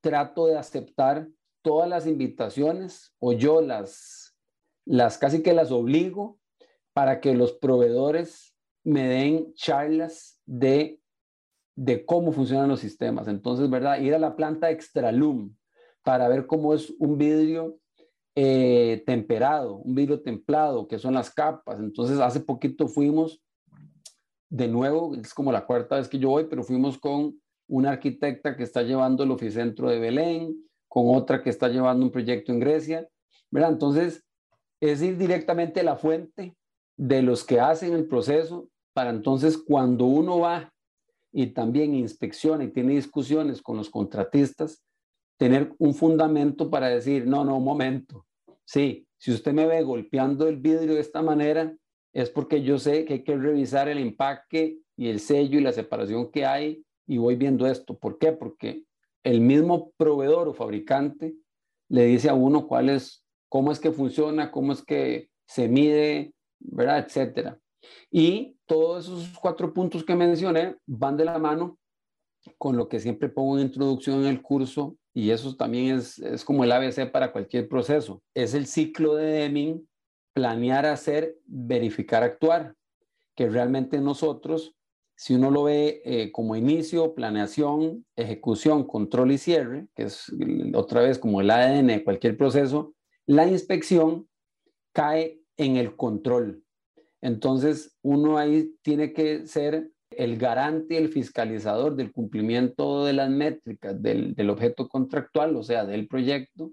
trato 0.00 0.46
de 0.46 0.56
aceptar 0.56 1.28
todas 1.62 1.88
las 1.88 2.06
invitaciones 2.06 3.14
o 3.18 3.32
yo 3.32 3.60
las, 3.60 4.36
las 4.84 5.18
casi 5.18 5.42
que 5.42 5.52
las 5.52 5.70
obligo 5.70 6.38
para 6.92 7.20
que 7.20 7.34
los 7.34 7.52
proveedores 7.52 8.54
me 8.84 9.06
den 9.06 9.54
charlas 9.54 10.40
de, 10.46 11.00
de 11.76 12.04
cómo 12.04 12.32
funcionan 12.32 12.68
los 12.68 12.80
sistemas. 12.80 13.28
Entonces, 13.28 13.70
¿verdad? 13.70 14.00
Ir 14.00 14.14
a 14.14 14.18
la 14.18 14.36
planta 14.36 14.70
Extralum 14.70 15.54
para 16.02 16.28
ver 16.28 16.46
cómo 16.46 16.74
es 16.74 16.92
un 16.98 17.18
vidrio 17.18 17.78
eh, 18.34 19.02
temperado, 19.06 19.76
un 19.76 19.94
vidrio 19.94 20.22
templado, 20.22 20.86
que 20.86 20.98
son 20.98 21.14
las 21.14 21.30
capas. 21.30 21.80
Entonces, 21.80 22.18
hace 22.18 22.40
poquito 22.40 22.88
fuimos, 22.88 23.42
de 24.48 24.68
nuevo, 24.68 25.14
es 25.14 25.34
como 25.34 25.52
la 25.52 25.66
cuarta 25.66 25.96
vez 25.96 26.08
que 26.08 26.18
yo 26.18 26.30
voy, 26.30 26.44
pero 26.44 26.62
fuimos 26.62 26.98
con 26.98 27.40
una 27.68 27.90
arquitecta 27.90 28.56
que 28.56 28.62
está 28.62 28.82
llevando 28.82 29.22
el 29.22 29.30
oficentro 29.30 29.88
de 29.88 30.00
Belén, 30.00 30.56
con 30.88 31.14
otra 31.14 31.42
que 31.42 31.50
está 31.50 31.68
llevando 31.68 32.04
un 32.04 32.10
proyecto 32.10 32.52
en 32.52 32.60
Grecia, 32.60 33.08
¿verdad? 33.50 33.72
Entonces, 33.72 34.24
es 34.80 35.02
ir 35.02 35.16
directamente 35.16 35.80
a 35.80 35.84
la 35.84 35.96
fuente 35.96 36.56
de 36.96 37.22
los 37.22 37.44
que 37.44 37.60
hacen 37.60 37.92
el 37.92 38.06
proceso 38.06 38.68
para 38.92 39.10
entonces 39.10 39.56
cuando 39.56 40.06
uno 40.06 40.40
va 40.40 40.72
y 41.32 41.48
también 41.48 41.94
inspecciona 41.94 42.64
y 42.64 42.72
tiene 42.72 42.94
discusiones 42.94 43.62
con 43.62 43.76
los 43.76 43.88
contratistas, 43.88 44.82
tener 45.40 45.72
un 45.78 45.94
fundamento 45.94 46.68
para 46.68 46.90
decir, 46.90 47.26
no, 47.26 47.46
no, 47.46 47.56
un 47.56 47.64
momento, 47.64 48.26
sí, 48.66 49.08
si 49.16 49.32
usted 49.32 49.54
me 49.54 49.64
ve 49.64 49.82
golpeando 49.82 50.46
el 50.46 50.58
vidrio 50.58 50.96
de 50.96 51.00
esta 51.00 51.22
manera, 51.22 51.74
es 52.12 52.28
porque 52.28 52.62
yo 52.62 52.78
sé 52.78 53.06
que 53.06 53.14
hay 53.14 53.24
que 53.24 53.38
revisar 53.38 53.88
el 53.88 53.96
empaque 53.96 54.80
y 54.98 55.08
el 55.08 55.18
sello 55.18 55.58
y 55.58 55.62
la 55.62 55.72
separación 55.72 56.30
que 56.30 56.44
hay 56.44 56.84
y 57.06 57.16
voy 57.16 57.36
viendo 57.36 57.66
esto. 57.66 57.96
¿Por 57.96 58.18
qué? 58.18 58.32
Porque 58.32 58.84
el 59.24 59.40
mismo 59.40 59.92
proveedor 59.96 60.46
o 60.46 60.52
fabricante 60.52 61.34
le 61.88 62.04
dice 62.04 62.28
a 62.28 62.34
uno 62.34 62.68
cuál 62.68 62.90
es, 62.90 63.24
cómo 63.48 63.72
es 63.72 63.80
que 63.80 63.92
funciona, 63.92 64.52
cómo 64.52 64.74
es 64.74 64.84
que 64.84 65.30
se 65.46 65.68
mide, 65.68 66.34
¿verdad? 66.58 66.98
Etcétera. 66.98 67.58
Y 68.10 68.58
todos 68.66 69.06
esos 69.06 69.38
cuatro 69.38 69.72
puntos 69.72 70.04
que 70.04 70.14
mencioné 70.14 70.76
van 70.84 71.16
de 71.16 71.24
la 71.24 71.38
mano 71.38 71.78
con 72.58 72.76
lo 72.76 72.90
que 72.90 73.00
siempre 73.00 73.30
pongo 73.30 73.56
en 73.56 73.64
introducción 73.64 74.20
en 74.20 74.26
el 74.26 74.42
curso, 74.42 74.98
y 75.12 75.30
eso 75.30 75.56
también 75.56 75.96
es, 75.96 76.18
es 76.18 76.44
como 76.44 76.64
el 76.64 76.72
ABC 76.72 77.10
para 77.10 77.32
cualquier 77.32 77.68
proceso. 77.68 78.22
Es 78.34 78.54
el 78.54 78.66
ciclo 78.66 79.16
de 79.16 79.26
Deming, 79.26 79.88
planear, 80.32 80.86
hacer, 80.86 81.36
verificar, 81.46 82.22
actuar, 82.22 82.74
que 83.34 83.48
realmente 83.48 84.00
nosotros, 84.00 84.76
si 85.16 85.34
uno 85.34 85.50
lo 85.50 85.64
ve 85.64 86.02
eh, 86.04 86.30
como 86.32 86.56
inicio, 86.56 87.14
planeación, 87.14 88.06
ejecución, 88.16 88.84
control 88.84 89.32
y 89.32 89.38
cierre, 89.38 89.88
que 89.94 90.04
es 90.04 90.32
otra 90.74 91.02
vez 91.02 91.18
como 91.18 91.40
el 91.40 91.50
ADN 91.50 91.88
de 91.88 92.04
cualquier 92.04 92.36
proceso, 92.36 92.94
la 93.26 93.46
inspección 93.46 94.28
cae 94.92 95.40
en 95.56 95.76
el 95.76 95.96
control. 95.96 96.64
Entonces, 97.20 97.96
uno 98.02 98.38
ahí 98.38 98.74
tiene 98.82 99.12
que 99.12 99.46
ser 99.46 99.90
el 100.10 100.36
garante, 100.36 100.98
el 100.98 101.08
fiscalizador 101.08 101.94
del 101.94 102.12
cumplimiento 102.12 103.04
de 103.04 103.12
las 103.12 103.30
métricas 103.30 104.00
del, 104.00 104.50
objeto 104.50 104.88
contractual, 104.88 105.56
o 105.56 105.62
sea, 105.62 105.84
del 105.84 106.08
proyecto, 106.08 106.72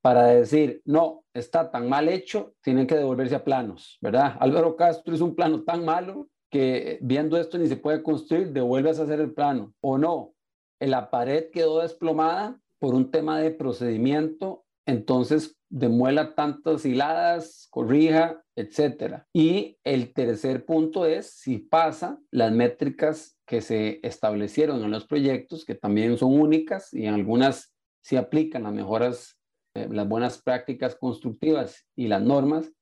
para 0.00 0.26
decir, 0.26 0.82
no, 0.84 1.24
está 1.34 1.70
tan 1.70 1.88
mal 1.88 2.08
hecho, 2.08 2.54
tienen 2.62 2.86
que 2.86 2.96
devolverse 2.96 3.34
a 3.34 3.44
planos, 3.44 3.98
¿verdad? 4.00 4.36
Álvaro 4.40 4.76
Castro 4.76 5.14
es 5.14 5.20
un 5.20 5.34
plano 5.34 5.62
tan 5.62 5.84
malo 5.84 6.28
que 6.50 6.98
viendo 7.02 7.36
esto 7.36 7.58
ni 7.58 7.66
se 7.66 7.76
puede 7.76 8.02
construir, 8.02 8.52
devuelves 8.52 8.98
a 8.98 9.02
hacer 9.02 9.20
el 9.20 9.34
plano. 9.34 9.74
O 9.80 9.98
no, 9.98 10.34
la 10.80 11.10
pared 11.10 11.50
quedó 11.50 11.80
desplomada 11.80 12.60
por 12.78 12.94
un 12.94 13.10
tema 13.10 13.40
de 13.40 13.50
procedimiento, 13.50 14.64
entonces 14.86 15.56
demuela 15.74 16.36
tantas 16.36 16.86
hiladas, 16.86 17.66
corrija, 17.68 18.40
etcétera. 18.54 19.26
Y 19.32 19.76
el 19.82 20.12
tercer 20.12 20.64
punto 20.64 21.04
es 21.04 21.32
si 21.32 21.58
pasa 21.58 22.20
las 22.30 22.52
métricas 22.52 23.36
que 23.44 23.60
se 23.60 23.98
establecieron 24.04 24.84
en 24.84 24.92
los 24.92 25.04
proyectos, 25.04 25.64
que 25.64 25.74
también 25.74 26.16
son 26.16 26.40
únicas 26.40 26.94
y 26.94 27.06
en 27.06 27.14
algunas 27.14 27.74
se 28.02 28.16
aplican 28.16 28.62
las 28.62 28.72
mejoras, 28.72 29.36
eh, 29.74 29.88
las 29.90 30.08
buenas 30.08 30.40
prácticas 30.40 30.94
constructivas 30.94 31.84
y 31.96 32.06
las 32.06 32.22
normas, 32.22 32.72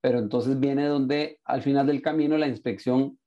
pero 0.00 0.20
entonces 0.20 0.60
viene 0.60 0.86
donde 0.86 1.40
al 1.44 1.62
final 1.62 1.88
del 1.88 2.00
camino 2.00 2.38
la 2.38 2.46
inspección 2.46 3.18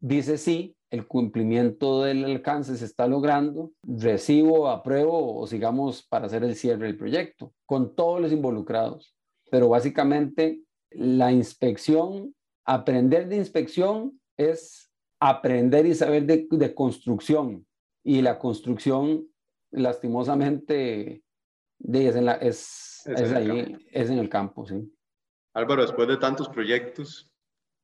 dice 0.00 0.36
sí, 0.36 0.74
el 0.92 1.06
cumplimiento 1.06 2.02
del 2.02 2.22
alcance 2.26 2.76
se 2.76 2.84
está 2.84 3.06
logrando, 3.06 3.72
recibo, 3.82 4.68
apruebo 4.68 5.40
o 5.40 5.46
sigamos 5.46 6.02
para 6.02 6.26
hacer 6.26 6.44
el 6.44 6.54
cierre 6.54 6.86
del 6.86 6.98
proyecto, 6.98 7.54
con 7.64 7.96
todos 7.96 8.20
los 8.20 8.30
involucrados. 8.30 9.16
Pero 9.50 9.70
básicamente 9.70 10.60
la 10.90 11.32
inspección, 11.32 12.34
aprender 12.66 13.26
de 13.26 13.36
inspección 13.36 14.20
es 14.36 14.90
aprender 15.18 15.86
y 15.86 15.94
saber 15.94 16.26
de, 16.26 16.74
construcción. 16.74 17.66
Y 18.04 18.20
la 18.20 18.38
construcción, 18.38 19.26
lastimosamente, 19.70 21.22
es, 21.80 22.16
en 22.16 22.28
es, 22.28 23.06
ahí, 23.06 23.78
es 23.90 24.10
en 24.10 24.18
el 24.18 24.28
campo, 24.28 24.66
sí. 24.66 24.92
Álvaro, 25.54 25.80
después 25.80 26.06
de 26.06 26.18
tantos 26.18 26.50
proyectos, 26.50 27.30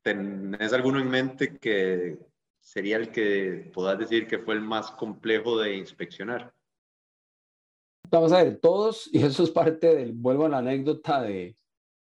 ¿tenés 0.03 0.73
alguno 0.73 0.99
en 0.99 1.09
mente 1.09 1.57
que 1.57 2.28
sería 2.59 2.97
el 2.97 3.11
que 3.11 3.71
podás 3.73 3.97
decir 3.97 4.27
que 4.27 4.39
fue 4.39 4.55
el 4.55 4.61
más 4.61 4.91
complejo 4.91 5.59
de 5.59 5.75
inspeccionar? 5.77 6.53
Vamos 8.09 8.31
a 8.31 8.43
ver, 8.43 8.57
todos, 8.57 9.09
y 9.13 9.23
eso 9.23 9.43
es 9.43 9.51
parte 9.51 9.95
del, 9.95 10.13
vuelvo 10.13 10.45
a 10.45 10.49
la 10.49 10.59
anécdota 10.59 11.21
de, 11.21 11.55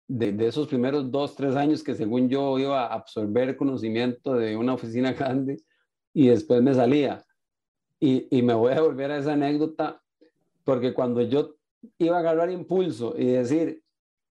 de, 0.07 0.47
esos 0.47 0.67
primeros 0.67 1.11
dos, 1.11 1.35
tres 1.35 1.55
años 1.55 1.83
que 1.83 1.95
según 1.95 2.29
yo 2.29 2.57
iba 2.59 2.85
a 2.85 2.93
absorber 2.93 3.57
conocimiento 3.57 4.35
de 4.35 4.55
una 4.55 4.73
oficina 4.73 5.13
grande 5.13 5.57
y 6.13 6.27
después 6.27 6.61
me 6.61 6.73
salía. 6.73 7.23
Y, 7.99 8.27
y 8.29 8.43
me 8.43 8.53
voy 8.53 8.73
a 8.73 8.81
volver 8.81 9.11
a 9.11 9.17
esa 9.17 9.33
anécdota 9.33 10.03
porque 10.63 10.93
cuando 10.93 11.21
yo 11.21 11.55
iba 11.97 12.17
a 12.17 12.19
agarrar 12.19 12.51
impulso 12.51 13.15
y 13.17 13.25
decir, 13.25 13.83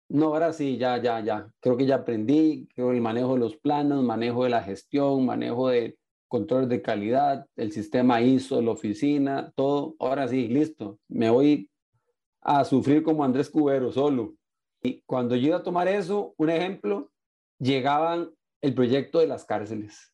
no, 0.09 0.27
ahora 0.27 0.53
sí, 0.53 0.77
ya, 0.77 1.01
ya, 1.01 1.19
ya, 1.19 1.49
creo 1.59 1.75
que 1.75 1.85
ya 1.85 1.95
aprendí, 1.95 2.67
creo 2.73 2.91
el 2.91 3.01
manejo 3.01 3.33
de 3.33 3.39
los 3.39 3.57
planos, 3.57 4.03
manejo 4.03 4.43
de 4.43 4.49
la 4.49 4.63
gestión, 4.63 5.25
manejo 5.25 5.69
de 5.69 5.97
control 6.27 6.69
de 6.69 6.81
calidad, 6.81 7.45
el 7.55 7.71
sistema 7.71 8.21
ISO, 8.21 8.61
la 8.61 8.71
oficina, 8.71 9.51
todo, 9.55 9.95
ahora 9.99 10.27
sí, 10.27 10.47
listo, 10.47 10.99
me 11.07 11.29
voy 11.29 11.69
a 12.41 12.63
sufrir 12.63 13.03
como 13.03 13.23
Andrés 13.23 13.49
Cubero 13.49 13.91
solo. 13.91 14.35
Y 14.81 15.01
cuando 15.05 15.35
yo 15.35 15.47
iba 15.47 15.57
a 15.57 15.63
tomar 15.63 15.87
eso, 15.87 16.33
un 16.37 16.49
ejemplo, 16.49 17.11
llegaban 17.59 18.29
el 18.61 18.73
proyecto 18.73 19.19
de 19.19 19.27
las 19.27 19.45
cárceles. 19.45 20.13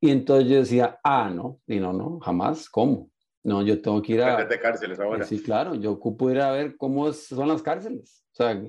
Y 0.00 0.10
entonces 0.10 0.48
yo 0.48 0.56
decía, 0.58 1.00
ah, 1.02 1.30
no, 1.34 1.60
y 1.66 1.80
no, 1.80 1.92
no, 1.92 2.20
jamás, 2.20 2.68
¿cómo? 2.68 3.10
No, 3.42 3.62
yo 3.62 3.80
tengo 3.80 4.00
que 4.02 4.14
ir 4.14 4.22
a... 4.22 4.44
de 4.44 4.60
cárceles 4.60 5.00
ahora. 5.00 5.24
Sí, 5.24 5.42
claro, 5.42 5.74
yo 5.74 5.92
ocupo 5.92 6.30
ir 6.30 6.40
a 6.40 6.50
ver 6.50 6.76
cómo 6.76 7.12
son 7.12 7.48
las 7.48 7.62
cárceles. 7.62 8.24
O 8.32 8.36
sea, 8.36 8.62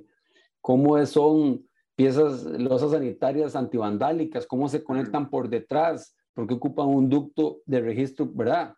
cómo 0.66 1.06
son 1.06 1.64
piezas, 1.96 2.44
losas 2.44 2.90
sanitarias 2.90 3.56
antivandálicas, 3.56 4.48
cómo 4.48 4.68
se 4.68 4.84
conectan 4.84 5.30
por 5.30 5.48
detrás, 5.48 6.18
porque 6.34 6.56
ocupan 6.56 6.88
un 6.88 7.08
ducto 7.08 7.60
de 7.68 7.82
registro, 7.82 8.28
¿verdad? 8.34 8.74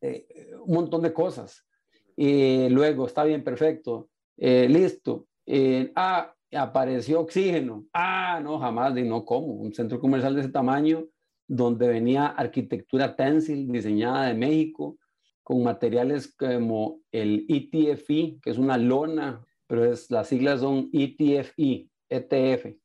Eh, 0.00 0.26
un 0.64 0.74
montón 0.74 1.02
de 1.02 1.12
cosas. 1.12 1.66
Y 2.16 2.66
luego, 2.70 3.04
está 3.04 3.24
bien, 3.24 3.44
perfecto, 3.44 4.08
eh, 4.38 4.66
listo. 4.70 5.26
Eh, 5.44 5.92
ah, 5.96 6.32
apareció 6.50 7.20
oxígeno. 7.20 7.84
Ah, 7.92 8.40
no, 8.42 8.58
jamás, 8.58 8.94
de 8.94 9.04
no, 9.04 9.22
¿cómo? 9.26 9.48
Un 9.48 9.74
centro 9.74 10.00
comercial 10.00 10.34
de 10.34 10.40
ese 10.40 10.50
tamaño, 10.50 11.04
donde 11.46 11.88
venía 11.88 12.28
arquitectura 12.28 13.14
Tencil, 13.14 13.70
diseñada 13.70 14.28
de 14.28 14.34
México, 14.34 14.96
con 15.42 15.62
materiales 15.62 16.34
como 16.34 17.00
el 17.12 17.44
ETFI, 17.50 18.40
que 18.42 18.48
es 18.48 18.56
una 18.56 18.78
lona, 18.78 19.44
pero 19.72 19.90
es, 19.90 20.10
las 20.10 20.28
siglas 20.28 20.60
son 20.60 20.90
ETFI, 20.92 21.90
ETF. 22.10 22.76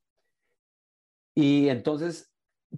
Y 1.36 1.68
entonces 1.68 2.32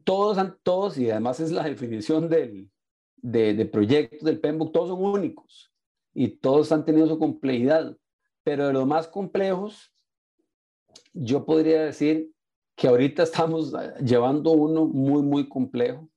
todos, 0.04 0.36
todos, 0.63 0.98
y 0.98 1.12
además 1.12 1.39
es 1.39 1.52
la 1.52 1.63
definición 1.69 2.28
del, 2.28 2.72
de, 3.17 3.63
proyectos 3.67 4.24
del 4.24 4.39
PEMBOK, 4.39 4.74
todos 4.74 4.89
son 4.89 5.04
únicos 5.04 5.72
y 6.15 6.30
todos 6.30 6.72
han 6.72 6.86
tenido 6.86 7.06
su 7.06 7.19
complejidad, 7.19 7.95
pero 8.43 8.65
de 8.65 8.74
los 8.74 8.88
más 8.88 9.08
complejos, 9.08 9.93
yo 11.13 11.45
podría 11.45 11.84
decir 11.84 12.32
que 12.76 12.88
ahorita 12.88 13.22
estamos 13.22 13.76
llevando 14.04 14.54
uno 14.54 14.88
muy, 14.88 15.22
muy 15.22 15.48
complejo, 15.48 16.10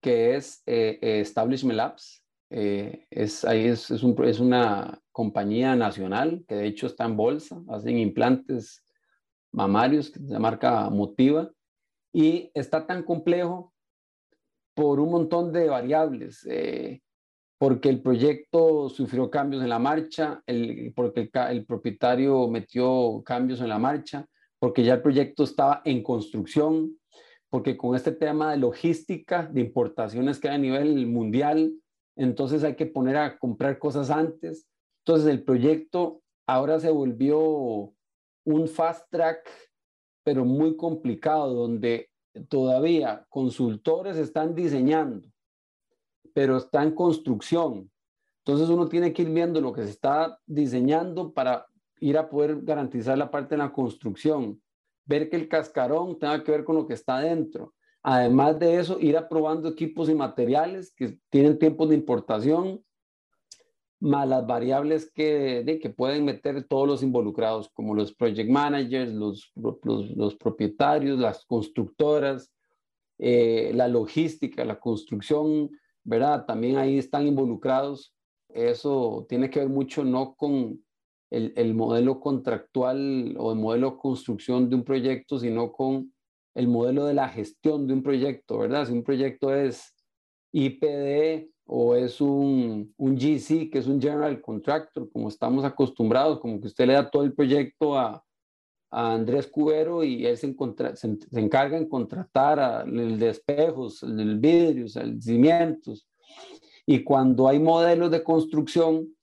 que 0.00 0.34
es 0.34 0.62
eh, 0.64 0.98
eh, 1.02 1.20
Establishment 1.20 1.76
Labs. 1.76 2.24
Eh, 2.50 3.06
es, 3.10 3.44
ahí 3.44 3.66
es, 3.66 3.90
es, 3.90 4.02
un, 4.02 4.16
es 4.24 4.38
una 4.38 5.00
compañía 5.10 5.74
nacional 5.74 6.44
que 6.46 6.54
de 6.54 6.66
hecho 6.66 6.86
está 6.86 7.04
en 7.04 7.16
bolsa, 7.16 7.60
hacen 7.68 7.98
implantes 7.98 8.84
mamarios, 9.52 10.10
que 10.10 10.20
se 10.20 10.38
marca 10.38 10.88
Motiva, 10.90 11.50
y 12.12 12.50
está 12.54 12.86
tan 12.86 13.02
complejo 13.02 13.72
por 14.74 15.00
un 15.00 15.10
montón 15.10 15.52
de 15.52 15.68
variables, 15.68 16.46
eh, 16.48 17.00
porque 17.58 17.88
el 17.88 18.02
proyecto 18.02 18.90
sufrió 18.90 19.30
cambios 19.30 19.62
en 19.62 19.70
la 19.70 19.78
marcha, 19.78 20.42
el, 20.46 20.92
porque 20.94 21.30
el, 21.50 21.64
propietario 21.64 22.46
metió 22.48 23.22
cambios 23.24 23.60
en 23.62 23.70
la 23.70 23.78
marcha, 23.78 24.26
porque 24.58 24.84
ya 24.84 24.94
el 24.94 25.02
proyecto 25.02 25.44
estaba 25.44 25.80
en 25.84 26.02
construcción, 26.02 26.98
porque 27.48 27.76
con 27.76 27.96
este 27.96 28.12
tema 28.12 28.50
de 28.50 28.58
logística, 28.58 29.46
de 29.46 29.62
importaciones 29.62 30.38
que 30.38 30.48
hay 30.48 30.56
a 30.56 30.58
nivel 30.58 31.06
mundial, 31.06 31.72
entonces 32.16 32.64
hay 32.64 32.74
que 32.74 32.86
poner 32.86 33.16
a 33.16 33.38
comprar 33.38 33.78
cosas 33.78 34.10
antes. 34.10 34.66
Entonces 35.04 35.28
el 35.28 35.44
proyecto 35.44 36.22
ahora 36.46 36.80
se 36.80 36.90
volvió 36.90 37.92
un 38.44 38.68
fast 38.68 39.08
track 39.10 39.48
pero 40.26 40.44
muy 40.44 40.76
complicado, 40.76 41.54
donde 41.54 42.10
todavía 42.48 43.24
consultores 43.28 44.16
están 44.16 44.56
diseñando, 44.56 45.28
pero 46.34 46.56
está 46.56 46.82
en 46.82 46.96
construcción. 46.96 47.92
Entonces 48.44 48.68
uno 48.68 48.88
tiene 48.88 49.12
que 49.12 49.22
ir 49.22 49.30
viendo 49.30 49.60
lo 49.60 49.72
que 49.72 49.84
se 49.84 49.90
está 49.90 50.36
diseñando 50.44 51.32
para 51.32 51.68
ir 52.00 52.18
a 52.18 52.28
poder 52.28 52.60
garantizar 52.62 53.16
la 53.16 53.30
parte 53.30 53.54
de 53.54 53.58
la 53.58 53.72
construcción, 53.72 54.60
ver 55.04 55.30
que 55.30 55.36
el 55.36 55.48
cascarón 55.48 56.18
tenga 56.18 56.42
que 56.42 56.50
ver 56.50 56.64
con 56.64 56.74
lo 56.74 56.88
que 56.88 56.94
está 56.94 57.20
dentro. 57.20 57.75
Además 58.08 58.56
de 58.60 58.78
eso, 58.78 59.00
ir 59.00 59.16
aprobando 59.16 59.68
equipos 59.68 60.08
y 60.08 60.14
materiales 60.14 60.94
que 60.94 61.18
tienen 61.28 61.58
tiempos 61.58 61.88
de 61.88 61.96
importación, 61.96 62.84
más 63.98 64.28
las 64.28 64.46
variables 64.46 65.10
que, 65.10 65.64
de, 65.64 65.80
que 65.80 65.90
pueden 65.90 66.24
meter 66.24 66.62
todos 66.68 66.86
los 66.86 67.02
involucrados, 67.02 67.68
como 67.70 67.96
los 67.96 68.14
project 68.14 68.48
managers, 68.48 69.12
los, 69.12 69.50
propietarios, 70.38 71.18
las 71.18 71.44
constructoras, 71.46 72.52
eh, 73.18 73.72
la 73.74 73.88
logística, 73.88 74.64
la 74.64 74.78
construcción, 74.78 75.68
¿verdad? 76.04 76.46
También 76.46 76.76
ahí 76.76 76.98
están 76.98 77.26
involucrados. 77.26 78.14
Eso 78.50 79.26
tiene 79.28 79.50
que 79.50 79.58
ver 79.58 79.68
mucho 79.68 80.04
no 80.04 80.36
con 80.36 80.80
el, 81.30 81.52
el 81.56 81.74
modelo 81.74 82.20
contractual 82.20 83.34
o 83.36 83.50
el 83.50 83.58
modelo 83.58 83.90
de 83.90 83.96
construcción 83.96 84.70
de 84.70 84.76
un 84.76 84.84
proyecto, 84.84 85.40
sino 85.40 85.72
con 85.72 86.12
el 86.56 86.68
modelo 86.68 87.04
de 87.04 87.12
la 87.12 87.28
gestión 87.28 87.86
de 87.86 87.92
un 87.92 88.02
proyecto, 88.02 88.58
¿verdad? 88.58 88.86
Si 88.86 88.92
un 88.92 89.04
proyecto 89.04 89.54
es 89.54 89.94
IPD 90.52 91.50
o 91.66 91.94
es 91.94 92.18
un, 92.22 92.94
un 92.96 93.14
GC, 93.14 93.68
que 93.70 93.78
es 93.78 93.86
un 93.86 94.00
General 94.00 94.40
Contractor, 94.40 95.10
como 95.12 95.28
estamos 95.28 95.66
acostumbrados, 95.66 96.40
como 96.40 96.58
que 96.58 96.68
usted 96.68 96.86
le 96.86 96.94
da 96.94 97.10
todo 97.10 97.24
el 97.24 97.34
proyecto 97.34 97.98
a, 97.98 98.24
a 98.90 99.12
Andrés 99.12 99.46
Cubero 99.48 100.02
y 100.02 100.24
él 100.24 100.38
se, 100.38 100.56
se, 100.94 101.38
encarga 101.38 101.76
en 101.76 101.90
contratar 101.90 102.58
a, 102.58 102.82
el 102.84 103.18
de 103.18 103.28
espejos, 103.28 104.02
el 104.02 104.16
de 104.16 104.34
vidrios, 104.48 104.96
el 104.96 105.20
cimientos. 105.20 106.08
Y 106.86 107.04
cuando 107.04 107.48
hay 107.48 107.58
modelos 107.58 108.10
de 108.10 108.24
construcción, 108.24 109.14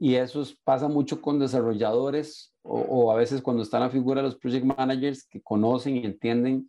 y 0.00 0.16
eso 0.16 0.44
pasa 0.64 0.88
mucho 0.88 1.22
con 1.22 1.38
desarrolladores 1.38 2.52
o, 2.62 2.80
o, 2.80 3.12
a 3.12 3.14
veces 3.14 3.40
cuando 3.40 3.62
está 3.62 3.78
la 3.78 3.88
figura 3.88 4.20
de 4.20 4.26
los 4.26 4.36
project 4.36 4.64
managers 4.64 5.24
que 5.28 5.40
conocen 5.40 5.96
y 5.96 6.04
entienden 6.04 6.68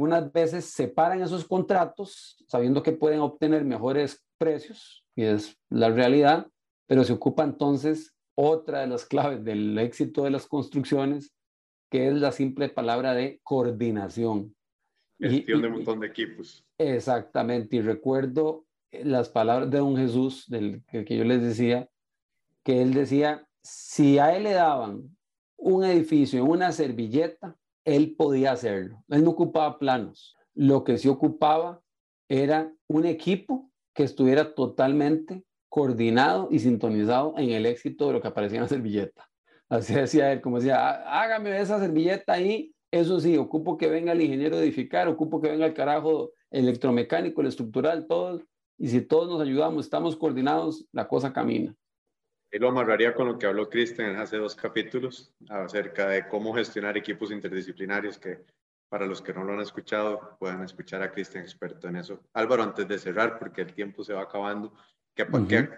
algunas 0.00 0.32
veces 0.32 0.64
separan 0.64 1.20
esos 1.20 1.46
contratos 1.46 2.42
sabiendo 2.48 2.82
que 2.82 2.92
pueden 2.92 3.20
obtener 3.20 3.66
mejores 3.66 4.24
precios, 4.38 5.04
y 5.14 5.24
es 5.24 5.58
la 5.68 5.90
realidad, 5.90 6.46
pero 6.86 7.04
se 7.04 7.12
ocupa 7.12 7.44
entonces 7.44 8.16
otra 8.34 8.80
de 8.80 8.86
las 8.86 9.04
claves 9.04 9.44
del 9.44 9.78
éxito 9.78 10.24
de 10.24 10.30
las 10.30 10.46
construcciones, 10.46 11.34
que 11.90 12.08
es 12.08 12.14
la 12.14 12.32
simple 12.32 12.70
palabra 12.70 13.12
de 13.12 13.40
coordinación. 13.42 14.56
Gestión 15.18 15.60
de 15.60 15.68
un 15.68 15.74
montón 15.74 16.00
de 16.00 16.06
equipos. 16.06 16.64
Exactamente, 16.78 17.76
y 17.76 17.82
recuerdo 17.82 18.64
las 18.90 19.28
palabras 19.28 19.70
de 19.70 19.78
don 19.78 19.98
Jesús, 19.98 20.46
del 20.48 20.82
que, 20.90 21.14
yo 21.14 21.24
les 21.24 21.42
decía, 21.42 21.90
que 22.64 22.80
él 22.80 22.94
decía, 22.94 23.46
si 23.62 24.18
a 24.18 24.34
él 24.34 24.44
le 24.44 24.52
daban 24.54 25.14
un 25.58 25.84
edificio 25.84 26.42
en 26.42 26.50
una 26.50 26.72
servilleta, 26.72 27.54
él 27.84 28.14
podía 28.16 28.52
hacerlo. 28.52 29.04
Él 29.08 29.24
no 29.24 29.30
ocupaba 29.30 29.78
planos. 29.78 30.36
Lo 30.54 30.84
que 30.84 30.98
sí 30.98 31.08
ocupaba 31.08 31.80
era 32.28 32.72
un 32.88 33.06
equipo 33.06 33.70
que 33.94 34.04
estuviera 34.04 34.54
totalmente 34.54 35.44
coordinado 35.68 36.48
y 36.50 36.58
sintonizado 36.58 37.34
en 37.38 37.50
el 37.50 37.66
éxito 37.66 38.08
de 38.08 38.14
lo 38.14 38.20
que 38.20 38.28
aparecía 38.28 38.58
en 38.58 38.62
la 38.64 38.68
servilleta. 38.68 39.28
Así 39.68 39.94
decía 39.94 40.32
él, 40.32 40.40
como 40.40 40.56
decía, 40.56 41.20
hágame 41.20 41.58
esa 41.60 41.78
servilleta 41.78 42.32
ahí, 42.32 42.74
eso 42.90 43.20
sí, 43.20 43.36
ocupo 43.36 43.76
que 43.76 43.88
venga 43.88 44.12
el 44.12 44.20
ingeniero 44.20 44.56
a 44.56 44.60
edificar, 44.60 45.06
ocupo 45.06 45.40
que 45.40 45.48
venga 45.48 45.64
el 45.64 45.74
carajo 45.74 46.32
electromecánico, 46.50 47.40
el 47.40 47.46
estructural, 47.46 48.06
todos, 48.08 48.42
y 48.76 48.88
si 48.88 49.00
todos 49.02 49.28
nos 49.28 49.40
ayudamos, 49.40 49.84
estamos 49.84 50.16
coordinados, 50.16 50.86
la 50.90 51.06
cosa 51.06 51.32
camina. 51.32 51.76
Y 52.52 52.58
lo 52.58 52.68
amarraría 52.68 53.14
con 53.14 53.28
lo 53.28 53.38
que 53.38 53.46
habló 53.46 53.68
Cristian 53.68 54.16
hace 54.16 54.36
dos 54.36 54.56
capítulos 54.56 55.32
acerca 55.48 56.08
de 56.08 56.26
cómo 56.26 56.52
gestionar 56.52 56.96
equipos 56.96 57.30
interdisciplinarios 57.30 58.18
que 58.18 58.44
para 58.88 59.06
los 59.06 59.22
que 59.22 59.32
no 59.32 59.44
lo 59.44 59.52
han 59.52 59.60
escuchado 59.60 60.36
puedan 60.38 60.64
escuchar 60.64 61.00
a 61.02 61.12
Cristian 61.12 61.44
experto 61.44 61.86
en 61.86 61.96
eso. 61.96 62.20
Álvaro, 62.34 62.64
antes 62.64 62.88
de 62.88 62.98
cerrar, 62.98 63.38
porque 63.38 63.62
el 63.62 63.72
tiempo 63.72 64.02
se 64.02 64.14
va 64.14 64.22
acabando, 64.22 64.74
¿qué, 65.14 65.26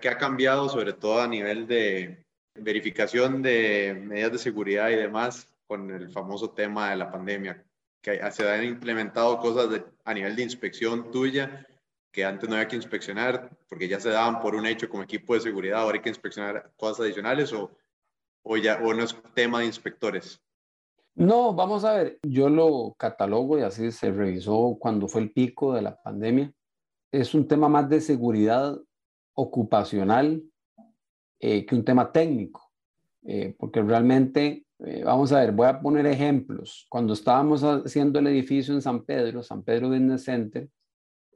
¿qué, 0.01 0.09
ha 0.09 0.17
cambiado 0.17 0.69
sobre 0.71 0.95
todo 0.95 1.21
a 1.21 1.29
nivel 1.29 1.67
de 1.67 2.25
verificación 2.55 3.43
de 3.43 3.95
medidas 4.03 4.33
de 4.33 4.39
seguridad 4.39 4.89
y 4.89 4.97
demás 4.97 5.55
con 5.67 5.91
el 5.91 6.09
famoso 6.09 6.51
tema 6.51 6.91
de 6.91 6.97
la 6.97 7.11
pandemia? 7.11 7.63
Que 8.01 8.19
se 8.33 8.51
han 8.51 8.65
implementado 8.65 9.39
cosas 9.39 9.83
a 10.05 10.15
nivel 10.15 10.35
de 10.35 10.43
inspección 10.43 11.11
tuya 11.11 11.67
que 12.13 12.25
antes 12.25 12.49
no 12.49 12.55
había 12.55 12.69
que 12.69 12.77
inspeccionar 12.77 13.51
porque 13.69 13.89
ya 13.89 13.99
se 13.99 14.11
daban 14.11 14.41
por 14.41 14.55
un 14.55 14.67
hecho 14.67 14.89
como 14.89 15.03
equipo 15.03 15.35
de 15.35 15.41
seguridad, 15.41 15.81
ahora 15.81 15.97
hay 15.97 16.03
que 16.03 16.11
inspeccionar 16.11 16.71
cosas 16.77 17.01
adicionales 17.01 17.53
o, 17.53 17.71
o 18.43 18.57
ya 18.57 18.79
o 18.83 18.93
no 18.93 19.03
es 19.03 19.17
tema 19.35 19.61
de 19.61 19.67
inspectores? 19.67 20.41
No, 21.15 21.53
vamos 21.55 21.85
a 21.85 21.95
ver, 21.95 22.19
yo 22.23 22.49
lo 22.49 22.95
catalogo 22.99 23.59
y 23.59 23.63
así 23.63 23.91
se 23.93 24.11
revisó 24.11 24.77
cuando 24.79 25.09
fue 25.09 25.23
el 25.23 25.33
pico 25.33 25.75
de 25.75 25.83
la 25.83 26.01
pandemia. 26.03 26.53
Es 27.11 27.35
un 27.35 27.47
tema 27.47 27.69
más 27.69 27.89
de 27.89 28.01
seguridad 28.01 28.79
ocupacional 29.35 30.43
eh, 31.39 31.67
que 31.67 31.75
un 31.75 31.85
tema 31.85 32.11
técnico, 32.13 32.73
eh, 33.25 33.55
porque 33.59 33.83
realmente, 33.83 34.65
eh, 34.79 35.03
vamos 35.05 35.33
a 35.33 35.41
ver, 35.41 35.53
voy 35.53 35.67
a 35.67 35.81
poner 35.81 36.07
ejemplos. 36.07 36.87
Cuando 36.89 37.13
estábamos 37.13 37.63
haciendo 37.63 38.19
el 38.19 38.29
edificio 38.29 38.73
en 38.73 38.81
San 38.81 39.05
Pedro, 39.05 39.43
San 39.43 39.63
Pedro 39.63 39.89
Business 39.91 40.25
Center, 40.25 40.69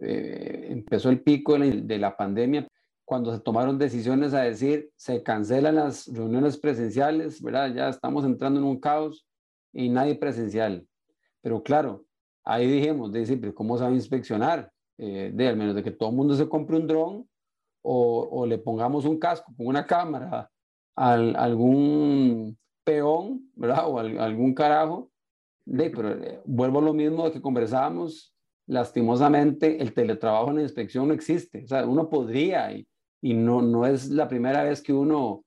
eh, 0.00 0.68
empezó 0.70 1.10
el 1.10 1.22
pico 1.22 1.58
de 1.58 1.98
la, 1.98 2.16
pandemia, 2.16 2.66
cuando 3.04 3.32
se 3.32 3.40
tomaron 3.40 3.78
decisiones 3.78 4.34
a 4.34 4.42
decir, 4.42 4.90
se 4.96 5.22
cancelan 5.22 5.76
las 5.76 6.06
reuniones 6.08 6.58
presenciales, 6.58 7.40
¿verdad? 7.40 7.72
Ya 7.74 7.88
estamos 7.88 8.24
entrando 8.24 8.60
en 8.60 8.66
un 8.66 8.80
caos 8.80 9.26
y 9.72 9.88
nadie 9.88 10.16
presencial. 10.16 10.86
Pero 11.40 11.62
claro, 11.62 12.04
ahí 12.44 12.66
dijimos, 12.66 13.12
de 13.12 13.54
¿cómo 13.54 13.78
se 13.78 13.84
inspeccionar? 13.90 14.70
Eh, 14.98 15.30
de 15.32 15.48
al 15.48 15.56
menos 15.56 15.74
de 15.74 15.82
que 15.82 15.90
todo 15.90 16.08
el 16.08 16.16
mundo 16.16 16.34
se 16.34 16.48
compre 16.48 16.76
un 16.76 16.86
dron 16.86 17.28
o, 17.82 18.46
le 18.46 18.58
pongamos 18.58 19.04
un 19.04 19.18
casco 19.18 19.52
con 19.56 19.66
una 19.66 19.86
cámara 19.86 20.50
a 20.96 21.12
algún 21.12 22.58
peón, 22.82 23.50
¿verdad? 23.54 23.88
O 23.88 23.98
algún 23.98 24.54
carajo. 24.54 25.10
De, 25.64 25.90
pero 25.90 26.10
eh, 26.10 26.40
vuelvo 26.44 26.78
a 26.80 26.82
lo 26.82 26.94
mismo 26.94 27.30
que 27.30 27.40
conversábamos 27.40 28.35
lastimosamente 28.66 29.80
el 29.80 29.92
teletrabajo 29.94 30.50
en 30.50 30.56
la 30.56 30.62
inspección 30.62 31.08
no 31.08 31.14
existe. 31.14 31.64
O 31.64 31.66
sea, 31.68 31.86
uno 31.86 32.08
podría 32.08 32.72
y, 32.72 32.86
y 33.22 33.34
no, 33.34 33.62
no 33.62 33.86
es 33.86 34.10
la 34.10 34.28
primera 34.28 34.64
vez 34.64 34.82
que 34.82 34.92
uno, 34.92 35.44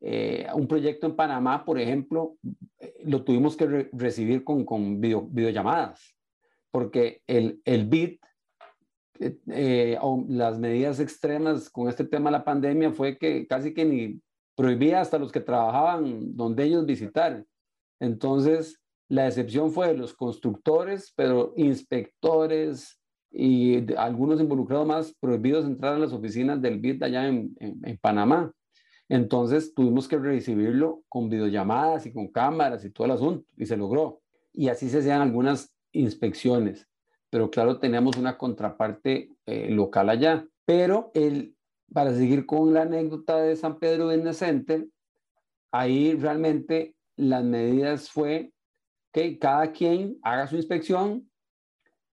eh, 0.00 0.46
un 0.54 0.66
proyecto 0.66 1.06
en 1.06 1.16
Panamá, 1.16 1.64
por 1.64 1.78
ejemplo, 1.78 2.36
eh, 2.78 2.94
lo 3.04 3.24
tuvimos 3.24 3.56
que 3.56 3.90
recibir 3.92 4.44
con, 4.44 4.64
con 4.64 5.00
video, 5.00 5.22
videollamadas, 5.22 6.16
porque 6.70 7.22
el, 7.26 7.60
el 7.64 7.86
BIT, 7.86 8.20
eh, 9.48 9.98
las 10.28 10.58
medidas 10.58 10.98
extremas 10.98 11.70
con 11.70 11.88
este 11.88 12.04
tema 12.04 12.30
de 12.30 12.38
la 12.38 12.44
pandemia 12.44 12.90
fue 12.90 13.18
que 13.18 13.46
casi 13.46 13.72
que 13.72 13.84
ni 13.84 14.20
prohibía 14.56 15.00
hasta 15.00 15.18
los 15.18 15.30
que 15.30 15.40
trabajaban 15.40 16.36
donde 16.36 16.64
ellos 16.64 16.84
visitar. 16.84 17.44
Entonces, 18.00 18.81
la 19.08 19.26
excepción 19.26 19.70
fue 19.70 19.94
los 19.94 20.14
constructores, 20.14 21.12
pero 21.16 21.52
inspectores 21.56 22.98
y 23.30 23.92
algunos 23.94 24.40
involucrados 24.40 24.86
más 24.86 25.14
prohibidos 25.18 25.64
entrar 25.64 25.94
a 25.94 25.98
las 25.98 26.12
oficinas 26.12 26.60
del 26.60 26.78
BID 26.78 27.02
allá 27.02 27.26
en, 27.26 27.54
Panamá. 28.00 28.52
Entonces 29.08 29.74
tuvimos 29.74 30.08
que 30.08 30.18
recibirlo 30.18 31.02
con 31.08 31.28
videollamadas 31.28 32.06
y 32.06 32.12
con 32.12 32.28
cámaras 32.28 32.84
y 32.84 32.90
todo 32.90 33.06
el 33.06 33.12
asunto, 33.12 33.46
y 33.56 33.66
se 33.66 33.76
logró. 33.76 34.20
Y 34.52 34.68
así 34.68 34.88
se 34.88 34.98
hacían 34.98 35.22
algunas 35.22 35.74
inspecciones, 35.92 36.88
pero 37.30 37.50
claro, 37.50 37.78
teníamos 37.78 38.16
una 38.16 38.36
contraparte 38.36 39.30
eh, 39.46 39.70
local 39.70 40.10
allá. 40.10 40.46
Pero 40.64 41.10
el, 41.14 41.56
para 41.92 42.14
seguir 42.14 42.46
con 42.46 42.72
la 42.72 42.82
anécdota 42.82 43.38
de 43.38 43.56
San 43.56 43.78
Pedro 43.78 44.06
Business 44.06 44.44
ahí 45.72 46.14
realmente 46.14 46.94
las 47.16 47.44
medidas 47.44 48.10
fue 48.10 48.51
que 49.12 49.38
cada 49.38 49.72
quien 49.72 50.18
haga 50.22 50.46
su 50.46 50.56
inspección, 50.56 51.30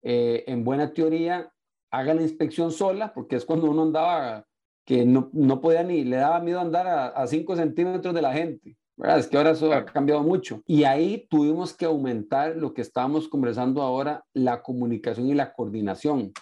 eh, 0.01 0.43
en 0.47 0.63
buena 0.63 0.93
teoría, 0.93 1.51
haga 1.91 2.13
la 2.13 2.21
inspección 2.21 2.71
sola, 2.71 3.13
porque 3.13 3.35
es 3.35 3.45
cuando 3.45 3.69
uno 3.69 3.83
andaba, 3.83 4.45
que 4.85 5.05
no, 5.05 5.29
no 5.33 5.61
podía 5.61 5.83
ni, 5.83 6.03
le 6.03 6.17
daba 6.17 6.39
miedo 6.39 6.59
andar 6.59 6.87
a 7.15 7.27
5 7.27 7.55
centímetros 7.55 8.13
de 8.13 8.21
la 8.21 8.33
gente. 8.33 8.77
¿verdad? 8.97 9.19
Es 9.19 9.27
que 9.27 9.37
ahora 9.37 9.51
eso 9.51 9.71
ha 9.71 9.85
cambiado 9.85 10.23
mucho. 10.23 10.61
Y 10.65 10.83
ahí 10.83 11.27
tuvimos 11.29 11.73
que 11.73 11.85
aumentar 11.85 12.57
lo 12.57 12.73
que 12.73 12.81
estábamos 12.81 13.27
conversando 13.27 13.83
ahora, 13.83 14.25
la 14.33 14.63
comunicación 14.63 15.27
y 15.27 15.35
la 15.35 15.53
coordinación, 15.53 16.33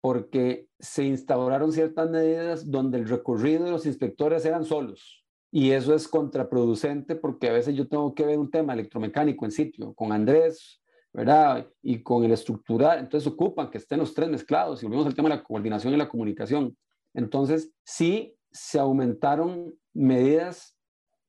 porque 0.00 0.66
se 0.78 1.04
instauraron 1.04 1.72
ciertas 1.72 2.10
medidas 2.10 2.68
donde 2.70 2.98
el 2.98 3.08
recorrido 3.08 3.64
de 3.64 3.70
los 3.70 3.86
inspectores 3.86 4.44
eran 4.44 4.64
solos. 4.64 5.19
Y 5.52 5.72
eso 5.72 5.94
es 5.94 6.06
contraproducente 6.06 7.16
porque 7.16 7.48
a 7.48 7.52
veces 7.52 7.74
yo 7.74 7.88
tengo 7.88 8.14
que 8.14 8.24
ver 8.24 8.38
un 8.38 8.50
tema 8.50 8.72
electromecánico 8.72 9.44
en 9.44 9.50
sitio 9.50 9.92
con 9.94 10.12
Andrés, 10.12 10.80
¿verdad? 11.12 11.66
Y 11.82 12.02
con 12.02 12.24
el 12.24 12.32
estructural. 12.32 13.00
Entonces 13.00 13.30
ocupan 13.32 13.70
que 13.70 13.78
estén 13.78 13.98
los 13.98 14.14
tres 14.14 14.28
mezclados 14.28 14.82
y 14.82 14.86
volvemos 14.86 15.06
al 15.06 15.14
tema 15.14 15.28
de 15.28 15.36
la 15.36 15.42
coordinación 15.42 15.92
y 15.92 15.96
la 15.96 16.08
comunicación. 16.08 16.76
Entonces, 17.14 17.72
sí 17.84 18.36
se 18.52 18.78
aumentaron 18.78 19.74
medidas 19.92 20.76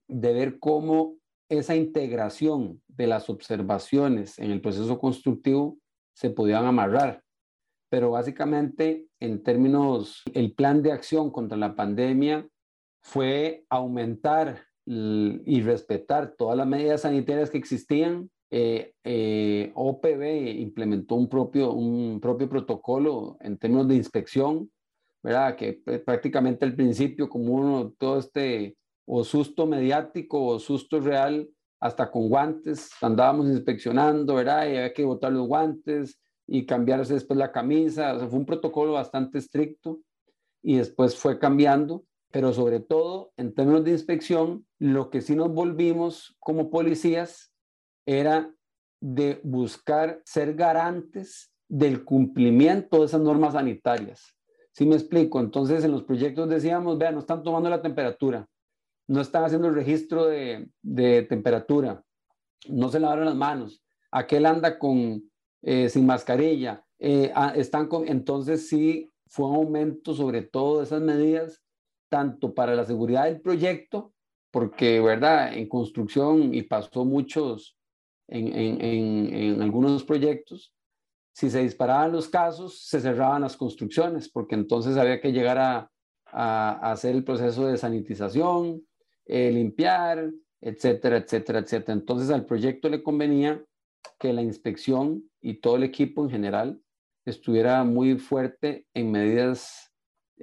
de 0.07 0.33
ver 0.33 0.59
cómo 0.59 1.15
esa 1.49 1.75
integración 1.75 2.81
de 2.87 3.07
las 3.07 3.29
observaciones 3.29 4.37
en 4.39 4.51
el 4.51 4.61
proceso 4.61 4.99
constructivo 4.99 5.77
se 6.13 6.29
podían 6.29 6.65
amarrar. 6.65 7.23
pero 7.89 8.11
básicamente 8.11 9.07
en 9.19 9.43
términos, 9.43 10.23
el 10.33 10.53
plan 10.53 10.81
de 10.81 10.93
acción 10.93 11.29
contra 11.29 11.57
la 11.57 11.75
pandemia 11.75 12.47
fue 13.01 13.65
aumentar 13.69 14.63
y 14.85 15.61
respetar 15.61 16.35
todas 16.37 16.57
las 16.57 16.67
medidas 16.67 17.01
sanitarias 17.01 17.49
que 17.49 17.57
existían. 17.57 18.29
Eh, 18.49 18.93
eh, 19.03 19.71
OPB 19.75 20.59
implementó 20.59 21.15
un 21.15 21.29
propio, 21.29 21.71
un 21.71 22.19
propio 22.19 22.49
protocolo 22.49 23.37
en 23.39 23.57
términos 23.57 23.87
de 23.87 23.95
inspección, 23.95 24.69
¿verdad? 25.23 25.55
Que 25.55 25.73
prácticamente 26.05 26.65
al 26.65 26.75
principio, 26.75 27.29
como 27.29 27.53
uno, 27.53 27.93
todo 27.97 28.19
este 28.19 28.75
o 29.05 29.23
susto 29.23 29.65
mediático 29.65 30.45
o 30.45 30.59
susto 30.59 30.99
real, 30.99 31.49
hasta 31.79 32.11
con 32.11 32.29
guantes, 32.29 32.91
andábamos 33.01 33.47
inspeccionando, 33.47 34.35
¿verdad? 34.35 34.65
Y 34.65 34.77
había 34.77 34.93
que 34.93 35.03
botar 35.03 35.31
los 35.31 35.47
guantes 35.47 36.19
y 36.47 36.65
cambiarse 36.65 37.15
después 37.15 37.37
la 37.37 37.51
camisa. 37.51 38.13
O 38.13 38.19
sea, 38.19 38.27
fue 38.29 38.39
un 38.39 38.45
protocolo 38.45 38.93
bastante 38.93 39.39
estricto 39.39 39.99
y 40.61 40.75
después 40.77 41.15
fue 41.15 41.39
cambiando 41.39 42.03
pero 42.31 42.53
sobre 42.53 42.79
todo 42.79 43.31
en 43.37 43.53
términos 43.53 43.83
de 43.83 43.91
inspección, 43.91 44.65
lo 44.79 45.09
que 45.09 45.21
sí 45.21 45.35
nos 45.35 45.53
volvimos 45.53 46.35
como 46.39 46.69
policías 46.69 47.53
era 48.05 48.53
de 49.01 49.41
buscar 49.43 50.21
ser 50.25 50.55
garantes 50.55 51.51
del 51.67 52.03
cumplimiento 52.03 52.99
de 52.99 53.05
esas 53.05 53.21
normas 53.21 53.53
sanitarias. 53.53 54.35
¿Sí 54.73 54.85
me 54.85 54.95
explico? 54.95 55.39
Entonces 55.39 55.83
en 55.83 55.91
los 55.91 56.03
proyectos 56.03 56.49
decíamos, 56.49 56.97
vean, 56.97 57.15
no 57.15 57.19
están 57.19 57.43
tomando 57.43 57.69
la 57.69 57.81
temperatura, 57.81 58.47
no 59.07 59.21
están 59.21 59.43
haciendo 59.43 59.67
el 59.67 59.75
registro 59.75 60.25
de, 60.27 60.69
temperatura, 61.27 62.03
no 62.69 62.89
se 62.89 62.99
lavaron 62.99 63.25
las 63.25 63.35
manos, 63.35 63.83
aquel 64.11 64.45
anda 64.45 64.79
con, 64.79 65.23
eh, 65.61 65.89
sin 65.89 66.05
mascarilla, 66.05 66.85
eh, 66.99 67.31
ah, 67.35 67.53
están 67.55 67.87
con, 67.87 68.07
entonces 68.07 68.69
sí 68.69 69.09
fue 69.27 69.47
un 69.47 69.55
aumento 69.55 70.13
sobre 70.13 70.43
todo 70.43 70.77
de 70.77 70.83
esas 70.85 71.01
medidas 71.01 71.61
tanto 72.11 72.53
para 72.53 72.75
la 72.75 72.83
seguridad 72.83 73.23
del 73.23 73.39
proyecto, 73.39 74.13
porque, 74.51 74.99
¿verdad? 74.99 75.53
En 75.53 75.69
construcción 75.69 76.53
y 76.53 76.63
pasó 76.63 77.05
muchos 77.05 77.77
en, 78.27 78.47
en, 78.49 79.33
en, 79.33 79.61
algunos 79.61 80.03
proyectos, 80.03 80.73
si 81.33 81.49
se 81.49 81.63
disparaban 81.63 82.11
los 82.11 82.27
casos, 82.27 82.85
se 82.85 82.99
cerraban 82.99 83.43
las 83.43 83.55
construcciones, 83.55 84.29
porque 84.29 84.55
entonces 84.55 84.97
había 84.97 85.21
que 85.21 85.31
llegar 85.31 85.57
a, 85.57 85.89
a, 86.25 86.91
hacer 86.91 87.15
el 87.15 87.23
proceso 87.23 87.65
de 87.67 87.77
sanitización, 87.77 88.85
eh, 89.25 89.49
limpiar, 89.51 90.29
etcétera, 90.59 91.17
etcétera, 91.17 91.59
etcétera. 91.59 91.93
Entonces 91.93 92.29
al 92.29 92.45
proyecto 92.45 92.89
le 92.89 93.01
convenía 93.01 93.63
que 94.19 94.33
la 94.33 94.41
inspección 94.41 95.23
y 95.39 95.61
todo 95.61 95.77
el 95.77 95.83
equipo 95.83 96.23
en 96.23 96.29
general 96.29 96.81
estuviera 97.25 97.83
muy 97.85 98.17
fuerte 98.17 98.85
en 98.93 99.11
medidas 99.11 99.90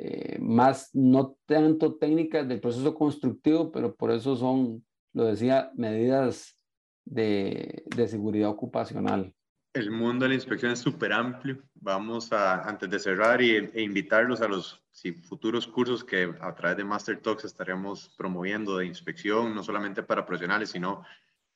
eh, 0.01 0.39
más, 0.41 0.91
no 0.95 1.37
tanto 1.45 1.97
técnicas 1.97 2.47
del 2.47 2.61
proceso 2.61 2.95
constructivo, 2.95 3.73
pero 3.73 3.97
por 3.97 4.13
eso 4.13 4.37
son, 4.37 4.85
lo 5.13 5.25
decía, 5.25 5.73
medidas 5.75 6.57
de, 7.05 7.83
de 7.97 8.07
seguridad 8.07 8.49
ocupacional. 8.49 9.35
El 9.75 9.91
mundo 9.91 10.25
de 10.25 10.31
la 10.31 10.35
inspección 10.37 10.73
es 10.73 10.79
súper 10.79 11.13
amplio. 11.13 11.63
Vamos 11.75 12.33
a, 12.33 12.63
antes 12.63 12.89
de 12.89 12.99
cerrar, 12.99 13.43
y, 13.43 13.57
e 13.57 13.83
invitarlos 13.83 14.41
a 14.41 14.49
los 14.49 14.81
futuros 15.29 15.67
cursos 15.67 16.05
que 16.05 16.33
a 16.41 16.55
través 16.55 16.77
de 16.77 16.85
Master 16.85 17.21
Talks 17.21 17.45
estaremos 17.45 18.09
promoviendo 18.17 18.79
de 18.79 18.87
inspección, 18.87 19.55
no 19.55 19.63
solamente 19.63 20.03
para 20.03 20.25
profesionales, 20.25 20.71
sino 20.71 21.03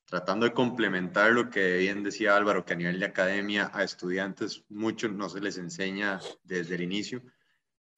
tratando 0.05 0.47
de 0.47 0.53
complementar 0.53 1.33
lo 1.33 1.49
que 1.49 1.79
bien 1.79 2.03
decía 2.03 2.37
Álvaro, 2.37 2.65
que 2.65 2.75
a 2.75 2.77
nivel 2.77 2.99
de 2.99 3.07
academia 3.07 3.71
a 3.73 3.85
estudiantes 3.85 4.65
mucho 4.69 5.09
no 5.09 5.29
se 5.29 5.41
les 5.41 5.59
enseña 5.59 6.21
desde 6.43 6.75
el 6.75 6.83
inicio. 6.83 7.23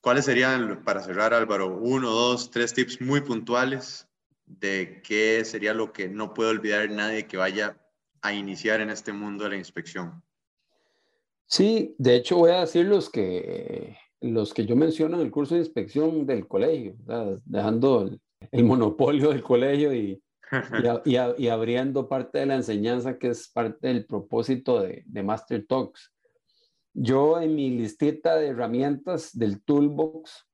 ¿Cuáles 0.04 0.26
serían, 0.26 0.84
para 0.84 1.00
cerrar 1.00 1.32
Álvaro, 1.32 1.78
uno, 1.78 2.10
dos, 2.10 2.50
tres 2.50 2.74
tips 2.74 3.00
muy 3.00 3.22
puntuales 3.22 4.06
de 4.44 5.00
qué 5.02 5.42
sería 5.46 5.72
lo 5.72 5.94
que 5.94 6.10
no 6.10 6.34
puede 6.34 6.50
olvidar 6.50 6.90
nadie 6.90 7.26
que 7.26 7.38
vaya 7.38 7.78
a 8.20 8.34
iniciar 8.34 8.82
en 8.82 8.90
este 8.90 9.14
mundo 9.14 9.44
de 9.44 9.50
la 9.50 9.56
inspección? 9.56 10.22
Sí, 11.46 11.94
de 11.96 12.16
hecho 12.16 12.36
voy 12.36 12.50
a 12.50 12.60
decir 12.60 12.84
los 12.84 13.08
que, 13.08 13.96
los 14.20 14.52
que 14.52 14.66
yo 14.66 14.76
menciono 14.76 15.16
en 15.16 15.22
el 15.22 15.30
curso 15.30 15.54
de 15.54 15.62
inspección 15.62 16.26
del 16.26 16.46
colegio, 16.46 16.96
dejando 17.46 18.10
el, 18.50 18.64
monopolio 18.64 19.30
del 19.30 19.42
colegio 19.42 19.94
y, 19.94 20.22
y, 21.06 21.48
abriendo 21.48 22.10
parte 22.10 22.40
de 22.40 22.46
la 22.46 22.56
enseñanza 22.56 23.16
que 23.16 23.28
es 23.28 23.48
parte 23.48 23.88
del 23.88 24.04
propósito 24.04 24.82
de, 24.82 25.02
de 25.06 25.22
Master 25.22 25.64
Talks. 25.66 26.13
Yo 26.94 27.40
en 27.40 27.56
mi 27.56 27.70
listita 27.70 28.36
de 28.36 28.48
herramientas 28.48 29.36
del 29.36 29.60
toolbox, 29.62 30.46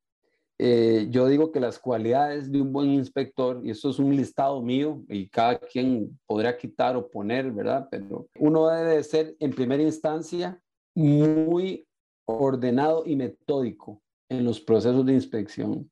eh, 0.59 1.07
yo 1.11 1.27
digo 1.27 1.53
que 1.53 1.61
las 1.61 1.79
cualidades 1.79 2.51
de 2.51 2.63
un 2.63 2.73
buen 2.73 2.91
inspector, 2.91 3.61
y 3.63 3.71
esto 3.71 3.91
es 3.91 3.99
un 3.99 4.17
listado 4.17 4.63
mío, 4.63 5.03
y 5.09 5.29
cada 5.29 5.59
quien 5.59 6.19
podrá 6.27 6.57
quitar 6.57 6.97
o 6.97 7.11
poner, 7.11 7.53
¿verdad? 7.53 7.89
Pero 7.91 8.27
uno 8.39 8.69
debe 8.69 9.03
ser 9.05 9.37
en 9.39 9.53
primera 9.53 9.83
instancia 9.83 10.59
muy 10.95 11.87
ordenado 12.25 13.05
y 13.05 13.17
metódico 13.17 14.03
en 14.31 14.45
los 14.45 14.61
procesos 14.61 15.05
de 15.05 15.13
inspección. 15.13 15.91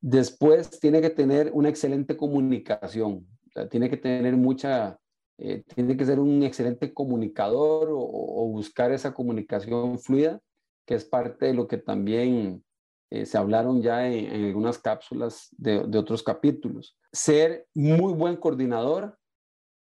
Después 0.00 0.68
tiene 0.80 1.00
que 1.00 1.10
tener 1.10 1.50
una 1.54 1.70
excelente 1.70 2.16
comunicación, 2.16 3.26
tiene 3.70 3.88
que 3.88 3.96
tener 3.96 4.36
mucha 4.36 4.98
eh, 5.38 5.62
tiene 5.74 5.96
que 5.96 6.04
ser 6.04 6.20
un 6.20 6.42
excelente 6.42 6.92
comunicador 6.92 7.88
o, 7.90 8.48
buscar 8.48 8.92
esa 8.92 9.14
comunicación 9.14 9.98
fluida, 9.98 10.40
que 10.86 10.94
es 10.94 11.04
parte 11.04 11.46
de 11.46 11.54
lo 11.54 11.66
que 11.66 11.78
también 11.78 12.64
eh, 13.10 13.24
se 13.26 13.38
hablaron 13.38 13.82
ya 13.82 14.06
en, 14.08 14.46
algunas 14.46 14.78
cápsulas 14.78 15.48
de, 15.52 15.84
de, 15.86 15.98
otros 15.98 16.22
capítulos. 16.22 16.96
Ser 17.12 17.66
muy 17.74 18.12
buen 18.12 18.36
coordinador, 18.36 19.18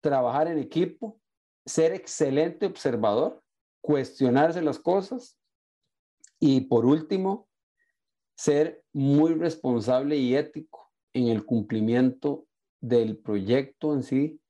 trabajar 0.00 0.48
en 0.48 0.58
equipo, 0.58 1.18
ser 1.64 1.92
excelente 1.92 2.66
observador, 2.66 3.42
cuestionarse 3.80 4.60
las 4.62 4.78
cosas 4.78 5.38
y 6.38 6.62
por 6.62 6.84
último, 6.84 7.48
ser 8.36 8.82
muy 8.92 9.34
responsable 9.34 10.16
y 10.16 10.34
ético 10.34 10.90
en 11.12 11.28
el 11.28 11.44
cumplimiento 11.44 12.46
del 12.80 13.16
proyecto 13.16 13.94
en 13.94 14.02
sí 14.02 14.41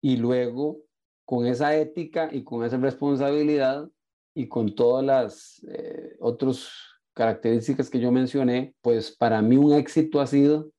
y 0.00 0.16
luego 0.16 0.80
con 1.24 1.46
esa 1.46 1.76
ética 1.76 2.28
y 2.32 2.44
con 2.44 2.64
esa 2.64 2.78
responsabilidad 2.78 3.88
y 4.34 4.48
con 4.48 4.74
todas 4.74 5.04
las 5.04 5.64
eh, 5.68 6.16
otras 6.20 6.70
características 7.14 7.90
que 7.90 8.00
yo 8.00 8.12
mencioné, 8.12 8.74
pues 8.80 9.14
para 9.16 9.42
mí 9.42 9.56
un 9.56 9.72
éxito 9.72 10.20
ha 10.20 10.26
sido 10.26 10.70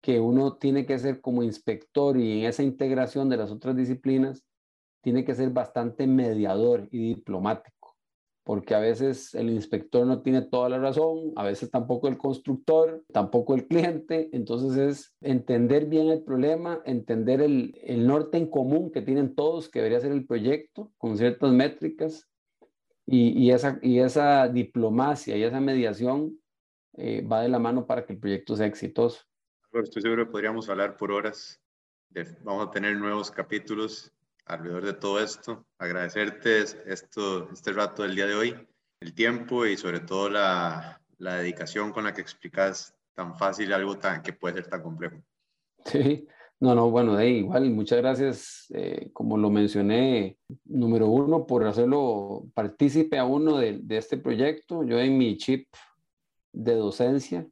que 0.00 0.20
uno 0.20 0.56
tiene 0.56 0.86
que 0.86 0.98
ser 0.98 1.20
como 1.20 1.42
inspector 1.42 2.16
y 2.16 2.40
en 2.40 2.46
esa 2.46 2.62
integración 2.62 3.28
de 3.28 3.38
las 3.38 3.50
otras 3.50 3.74
disciplinas, 3.74 4.44
tiene 5.02 5.24
que 5.24 5.34
ser 5.34 5.50
bastante 5.50 6.06
mediador 6.06 6.88
y 6.90 7.14
diplomático 7.14 7.73
porque 8.44 8.74
a 8.74 8.78
veces 8.78 9.34
el 9.34 9.48
inspector 9.48 10.06
no 10.06 10.20
tiene 10.20 10.42
toda 10.42 10.68
la 10.68 10.78
razón, 10.78 11.32
a 11.34 11.44
veces 11.44 11.70
tampoco 11.70 12.08
el 12.08 12.18
constructor, 12.18 13.02
tampoco 13.10 13.54
el 13.54 13.66
cliente, 13.66 14.28
entonces 14.32 14.76
es 14.76 15.16
entender 15.22 15.86
bien 15.86 16.08
el 16.08 16.22
problema, 16.22 16.82
entender 16.84 17.40
el, 17.40 17.72
norte 18.06 18.36
en 18.36 18.48
común 18.48 18.92
que 18.92 19.00
tienen 19.00 19.34
todos, 19.34 19.70
que 19.70 19.78
debería 19.78 20.00
ser 20.00 20.12
el 20.12 20.26
proyecto, 20.26 20.92
con 20.98 21.16
ciertas 21.16 21.52
métricas, 21.52 22.28
y, 23.06 23.50
esa, 23.50 24.48
diplomacia 24.48 25.36
y 25.36 25.42
esa 25.42 25.60
mediación 25.60 26.38
eh, 26.96 27.22
va 27.22 27.42
de 27.42 27.48
la 27.48 27.58
mano 27.58 27.86
para 27.86 28.04
que 28.06 28.14
el 28.14 28.18
proyecto 28.18 28.56
sea 28.56 28.66
exitoso. 28.66 29.22
Estoy 29.72 30.02
seguro 30.02 30.24
que 30.24 30.32
podríamos 30.32 30.68
hablar 30.68 30.96
por 30.96 31.12
horas. 31.12 31.60
vamos 32.42 32.68
a 32.68 32.70
tener 32.70 32.96
nuevos 32.96 33.30
capítulos 33.30 34.13
alrededor 34.46 34.84
de 34.84 34.94
todo 34.94 35.20
esto. 35.20 35.66
Agradecerte 35.78 36.62
esto, 36.86 37.50
este 37.52 37.72
rato 37.72 38.02
del 38.02 38.14
día 38.14 38.26
de 38.26 38.34
hoy, 38.34 38.68
el 39.00 39.14
tiempo 39.14 39.66
y 39.66 39.76
sobre 39.76 40.00
todo 40.00 40.28
la, 40.28 41.00
la 41.18 41.36
dedicación 41.36 41.92
con 41.92 42.04
la 42.04 42.12
que 42.12 42.20
explicas 42.20 42.94
tan 43.14 43.36
fácil 43.36 43.72
algo 43.72 43.96
tan, 43.98 44.22
que 44.22 44.32
puede 44.32 44.56
ser 44.56 44.66
tan 44.68 44.82
complejo. 44.82 45.16
Sí, 45.84 46.26
no, 46.60 46.74
no, 46.74 46.90
bueno, 46.90 47.22
igual, 47.22 47.70
muchas 47.70 47.98
gracias, 47.98 48.66
eh, 48.74 49.10
como 49.12 49.36
lo 49.36 49.50
mencioné, 49.50 50.38
número 50.64 51.08
uno, 51.08 51.46
por 51.46 51.66
hacerlo 51.66 52.46
partícipe 52.54 53.18
a 53.18 53.24
uno 53.24 53.58
de, 53.58 53.78
de 53.82 53.96
este 53.98 54.16
proyecto. 54.16 54.82
Yo 54.84 54.98
en 54.98 55.18
mi 55.18 55.36
chip 55.36 55.68
de 56.52 56.74
docencia, 56.74 57.46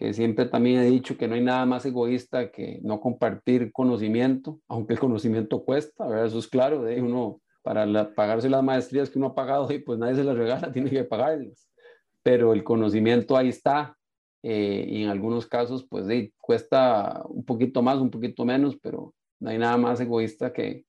que 0.00 0.14
siempre 0.14 0.46
también 0.46 0.80
he 0.80 0.86
dicho 0.86 1.18
que 1.18 1.28
no 1.28 1.34
hay 1.34 1.42
nada 1.42 1.66
más 1.66 1.84
egoísta 1.84 2.50
que 2.50 2.80
no 2.82 3.02
compartir 3.02 3.70
conocimiento, 3.70 4.58
aunque 4.66 4.94
el 4.94 4.98
conocimiento 4.98 5.62
cuesta, 5.62 6.06
¿verdad? 6.06 6.24
Eso 6.24 6.38
es 6.38 6.48
claro, 6.48 6.82
de 6.82 7.02
uno 7.02 7.42
para 7.62 8.14
pagarse 8.14 8.48
las 8.48 8.62
maestrías 8.62 9.10
que 9.10 9.18
uno 9.18 9.28
ha 9.28 9.34
pagado 9.34 9.70
y 9.70 9.78
pues 9.80 9.98
nadie 9.98 10.14
se 10.14 10.24
las 10.24 10.38
regala, 10.38 10.72
tiene 10.72 10.88
que 10.88 11.04
pagarlas. 11.04 11.68
Pero 12.22 12.54
el 12.54 12.64
conocimiento 12.64 13.36
ahí 13.36 13.50
está 13.50 13.94
eh, 14.42 14.86
y 14.88 15.02
en 15.02 15.10
algunos 15.10 15.46
casos 15.46 15.86
pues 15.86 16.06
cuesta 16.38 17.22
un 17.28 17.44
poquito 17.44 17.82
más, 17.82 17.98
un 17.98 18.10
poquito 18.10 18.46
menos, 18.46 18.78
pero 18.80 19.14
no 19.38 19.50
hay 19.50 19.58
nada 19.58 19.76
más 19.76 20.00
egoísta 20.00 20.50
que, 20.50 20.86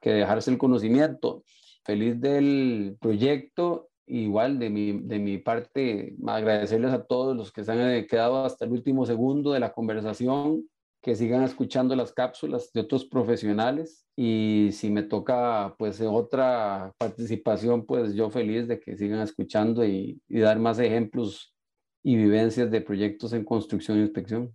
que 0.00 0.12
dejarse 0.12 0.50
el 0.50 0.56
conocimiento. 0.56 1.44
Feliz 1.84 2.18
del 2.18 2.96
proyecto 3.02 3.89
igual 4.10 4.58
de 4.58 4.70
mi, 4.70 5.00
de 5.00 5.18
mi 5.18 5.38
parte, 5.38 6.16
agradecerles 6.26 6.92
a 6.92 7.04
todos 7.04 7.36
los 7.36 7.52
que 7.52 7.64
se 7.64 7.72
han 7.72 8.06
quedado 8.06 8.44
hasta 8.44 8.64
el 8.64 8.72
último 8.72 9.06
segundo 9.06 9.52
de 9.52 9.60
la 9.60 9.72
conversación, 9.72 10.68
que 11.02 11.16
sigan 11.16 11.42
escuchando 11.42 11.96
las 11.96 12.12
cápsulas 12.12 12.72
de 12.72 12.80
otros 12.80 13.06
profesionales 13.06 14.06
y 14.16 14.68
si 14.72 14.90
me 14.90 15.02
toca 15.02 15.74
pues 15.78 16.00
otra 16.02 16.92
participación, 16.98 17.86
pues 17.86 18.14
yo 18.14 18.28
feliz 18.28 18.68
de 18.68 18.80
que 18.80 18.96
sigan 18.96 19.20
escuchando 19.20 19.84
y, 19.84 20.20
y 20.28 20.40
dar 20.40 20.58
más 20.58 20.78
ejemplos 20.78 21.54
y 22.02 22.16
vivencias 22.16 22.70
de 22.70 22.80
proyectos 22.80 23.32
en 23.32 23.44
construcción 23.44 23.98
e 23.98 24.02
inspección. 24.02 24.54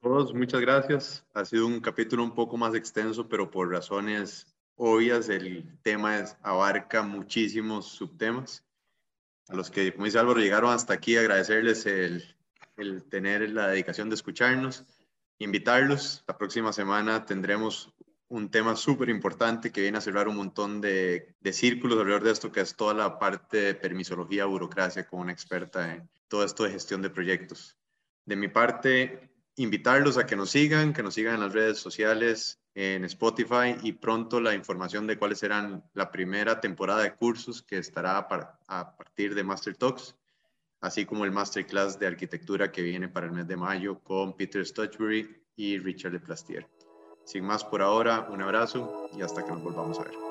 Todos, 0.00 0.32
muchas 0.32 0.60
gracias. 0.60 1.26
Ha 1.34 1.44
sido 1.44 1.66
un 1.66 1.80
capítulo 1.80 2.22
un 2.22 2.34
poco 2.34 2.56
más 2.56 2.74
extenso, 2.74 3.28
pero 3.28 3.50
por 3.50 3.70
razones 3.70 4.46
obvias 4.76 5.28
el 5.28 5.76
tema 5.82 6.24
abarca 6.42 7.02
muchísimos 7.02 7.86
subtemas. 7.86 8.64
A 9.48 9.56
los 9.56 9.70
que, 9.70 9.92
como 9.92 10.04
dice 10.04 10.18
Álvaro, 10.18 10.40
llegaron 10.40 10.72
hasta 10.72 10.92
aquí, 10.92 11.16
agradecerles 11.16 11.86
el, 11.86 12.34
tener 13.08 13.48
la 13.50 13.68
dedicación 13.68 14.10
de 14.10 14.14
escucharnos, 14.14 14.84
invitarlos. 15.38 16.22
La 16.28 16.36
próxima 16.36 16.72
semana 16.72 17.24
tendremos 17.24 17.92
un 18.28 18.50
tema 18.50 18.76
súper 18.76 19.08
importante 19.08 19.72
que 19.72 19.80
viene 19.80 19.96
a 19.96 20.02
cerrar 20.02 20.28
un 20.28 20.36
montón 20.36 20.82
de, 20.82 21.34
de, 21.40 21.52
círculos 21.54 21.98
alrededor 21.98 22.24
de 22.24 22.32
esto, 22.32 22.52
que 22.52 22.60
es 22.60 22.76
toda 22.76 22.92
la 22.92 23.18
parte 23.18 23.56
de 23.56 23.74
permisología, 23.74 24.44
burocracia, 24.44 25.06
con 25.06 25.20
una 25.20 25.32
experta 25.32 25.94
en 25.94 26.10
todo 26.28 26.44
esto 26.44 26.64
de 26.64 26.72
gestión 26.72 27.00
de 27.00 27.08
proyectos. 27.08 27.78
De 28.26 28.36
mi 28.36 28.48
parte, 28.48 29.30
invitarlos 29.58 30.16
a 30.16 30.26
que 30.26 30.36
nos 30.36 30.50
sigan, 30.50 30.92
que 30.92 31.02
nos 31.02 31.14
sigan 31.14 31.34
en 31.34 31.40
las 31.40 31.52
redes 31.52 31.78
sociales, 31.78 32.60
en 32.74 33.04
Spotify 33.04 33.76
y 33.82 33.92
pronto 33.92 34.40
la 34.40 34.54
información 34.54 35.06
de 35.06 35.18
cuáles 35.18 35.40
serán 35.40 35.84
la 35.94 36.10
primera 36.10 36.60
temporada 36.60 37.02
de 37.02 37.14
cursos 37.14 37.62
que 37.62 37.78
estará 37.78 38.18
a 38.18 38.96
partir 38.96 39.34
de 39.34 39.42
Master 39.42 39.76
Talks, 39.76 40.14
así 40.80 41.04
como 41.04 41.24
el 41.24 41.32
Masterclass 41.32 41.98
de 41.98 42.06
arquitectura 42.06 42.70
que 42.70 42.82
viene 42.82 43.08
para 43.08 43.26
el 43.26 43.32
mes 43.32 43.48
de 43.48 43.56
mayo 43.56 43.98
con 43.98 44.36
Peter 44.36 44.64
Stutchbury 44.64 45.42
y 45.56 45.78
Richard 45.78 46.12
de 46.12 46.20
Plastier. 46.20 46.68
Sin 47.24 47.44
más 47.44 47.64
por 47.64 47.82
ahora, 47.82 48.28
un 48.30 48.40
abrazo 48.40 49.10
y 49.12 49.22
hasta 49.22 49.44
que 49.44 49.50
nos 49.50 49.62
volvamos 49.62 49.98
a 49.98 50.04
ver. 50.04 50.27